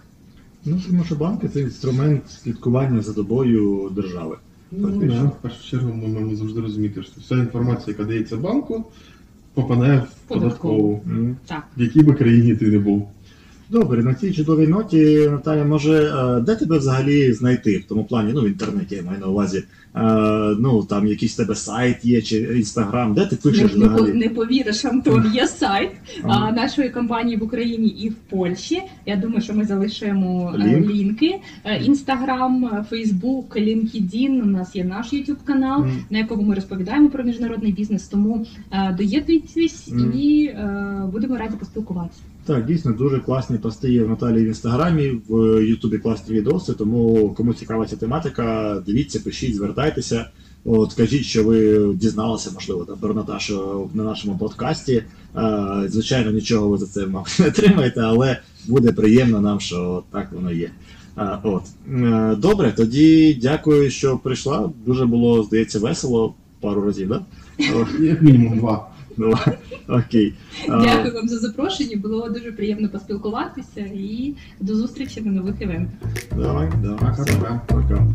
Ну, 0.66 0.82
тому 0.88 1.04
що 1.04 1.16
банки 1.16 1.50
це 1.50 1.62
інструмент 1.62 2.22
слідкування 2.44 3.02
за 3.02 3.14
добою 3.14 3.92
держави. 3.96 4.38
Ну, 4.78 5.08
да, 5.08 5.24
в 5.24 5.42
першу 5.42 5.70
чергу 5.70 5.94
ми 5.94 6.08
маємо 6.08 6.36
завжди 6.36 6.62
розуміти, 6.62 7.04
що 7.04 7.22
вся 7.22 7.36
інформація, 7.36 7.86
яка 7.88 8.04
дається 8.04 8.38
банку, 8.38 8.86
попадає 9.54 10.00
в 10.00 10.28
Податкову. 10.28 11.04
Так. 11.46 11.64
в 11.78 11.82
якій 11.82 12.02
би 12.02 12.14
країні 12.14 12.56
ти 12.56 12.68
не 12.68 12.80
був. 12.80 13.10
Добре, 13.76 14.04
на 14.04 14.14
цій 14.14 14.34
чудовій 14.34 14.68
ноті, 14.68 15.28
Наталя, 15.32 15.66
може, 15.66 15.94
е, 15.94 16.42
де 16.42 16.56
тебе 16.56 16.78
взагалі 16.78 17.34
знайти 17.34 17.78
в 17.78 17.84
тому 17.84 18.04
плані, 18.04 18.32
ну 18.36 18.42
в 18.42 18.48
інтернеті 18.48 18.96
я 18.96 19.04
маю 19.04 19.20
на 19.20 19.28
увазі. 19.28 19.64
Е, 19.96 20.02
ну 20.60 20.84
там 20.84 21.08
якийсь 21.08 21.36
тебе 21.36 21.56
сайт 21.56 22.06
є 22.06 22.22
чи 22.22 22.38
інстаграм, 22.38 23.14
де 23.14 23.26
ти 23.26 23.36
пишеш 23.36 23.76
Не, 23.76 23.88
взагалі? 23.88 24.14
не 24.14 24.30
повіриш, 24.30 24.86
Антон, 24.86 25.32
є 25.34 25.48
сайт 25.48 25.90
а, 26.24 26.52
нашої 26.52 26.90
компанії 26.90 27.38
в 27.38 27.44
Україні 27.44 27.88
і 27.88 28.10
в 28.10 28.14
Польщі. 28.16 28.82
Я 29.06 29.16
думаю, 29.16 29.42
що 29.42 29.54
ми 29.54 29.66
залишимо 29.66 30.54
е, 30.56 30.58
Лінк. 30.58 30.90
лінки. 30.92 31.36
Інстаграм, 31.86 32.86
Фейсбук, 32.90 33.58
LinkedIn, 33.58 34.42
У 34.42 34.46
нас 34.46 34.76
є 34.76 34.84
наш 34.84 35.14
YouTube 35.14 35.46
канал. 35.46 35.84
М. 35.84 35.92
на 36.10 36.18
якому 36.18 36.42
ми 36.42 36.56
розповідаємо 36.56 37.10
про 37.10 37.24
міжнародний 37.24 37.72
бізнес. 37.72 38.08
Тому 38.08 38.46
доєднуйтесь 38.98 39.88
Мгм. 39.92 40.14
і 40.20 40.52
будемо 41.12 41.38
раді 41.38 41.56
поспілкуватися. 41.60 42.22
Так, 42.46 42.66
дійсно 42.66 42.92
дуже 42.92 43.20
класні 43.20 43.58
пости 43.58 43.92
є 43.92 44.04
в 44.04 44.10
Наталії 44.10 44.46
в 44.46 44.48
інстаграмі, 44.48 45.22
в 45.30 45.62
Ютубі 45.62 45.98
класні 45.98 46.36
відоси. 46.36 46.74
Тому 46.74 47.34
кому 47.38 47.54
цікава 47.54 47.86
ця 47.86 47.96
тематика, 47.96 48.78
дивіться, 48.86 49.20
пишіть, 49.20 49.56
звертайтеся. 49.56 50.30
От 50.66 50.94
кажіть, 50.94 51.26
що 51.26 51.44
ви 51.44 51.88
дізналися, 51.94 52.52
можливо, 52.54 52.86
там 52.86 52.98
про 52.98 53.14
Наташу 53.14 53.90
на 53.94 54.04
нашому 54.04 54.38
подкасті. 54.38 55.04
Е, 55.36 55.84
звичайно, 55.88 56.32
нічого 56.32 56.70
ви 56.70 56.78
за 56.78 56.86
це 56.86 57.06
мабуть, 57.06 57.40
не 57.40 57.48
отримаєте, 57.48 58.02
але 58.02 58.40
буде 58.68 58.92
приємно 58.92 59.42
нам, 59.42 59.60
що 59.60 60.04
так 60.12 60.32
воно 60.32 60.52
є. 60.52 60.72
Е, 61.18 61.40
от 61.44 61.64
Е, 61.94 62.36
добре, 62.36 62.74
тоді 62.78 63.34
дякую, 63.42 63.90
що 63.90 64.18
прийшла. 64.18 64.70
Дуже 64.86 65.06
було, 65.06 65.44
здається, 65.44 65.80
весело 65.80 66.34
пару 66.62 66.82
разів. 66.82 67.08
Да? 67.08 67.22
Як 68.00 68.22
мінімум 68.22 68.60
два. 68.60 68.88
Ну, 69.18 69.34
окей. 69.88 70.34
Дякую 70.68 71.14
вам 71.14 71.28
за 71.28 71.40
запрошення. 71.40 71.98
Було 71.98 72.30
дуже 72.30 72.52
приємно 72.52 72.90
поспілкуватися 72.90 73.82
і 73.82 74.34
до 74.60 74.76
зустрічі 74.76 75.22
на 75.22 75.32
нових 75.32 75.62
івентах. 75.62 76.10
Давай, 76.38 76.70
давай. 76.82 77.60
Пока. 77.68 78.08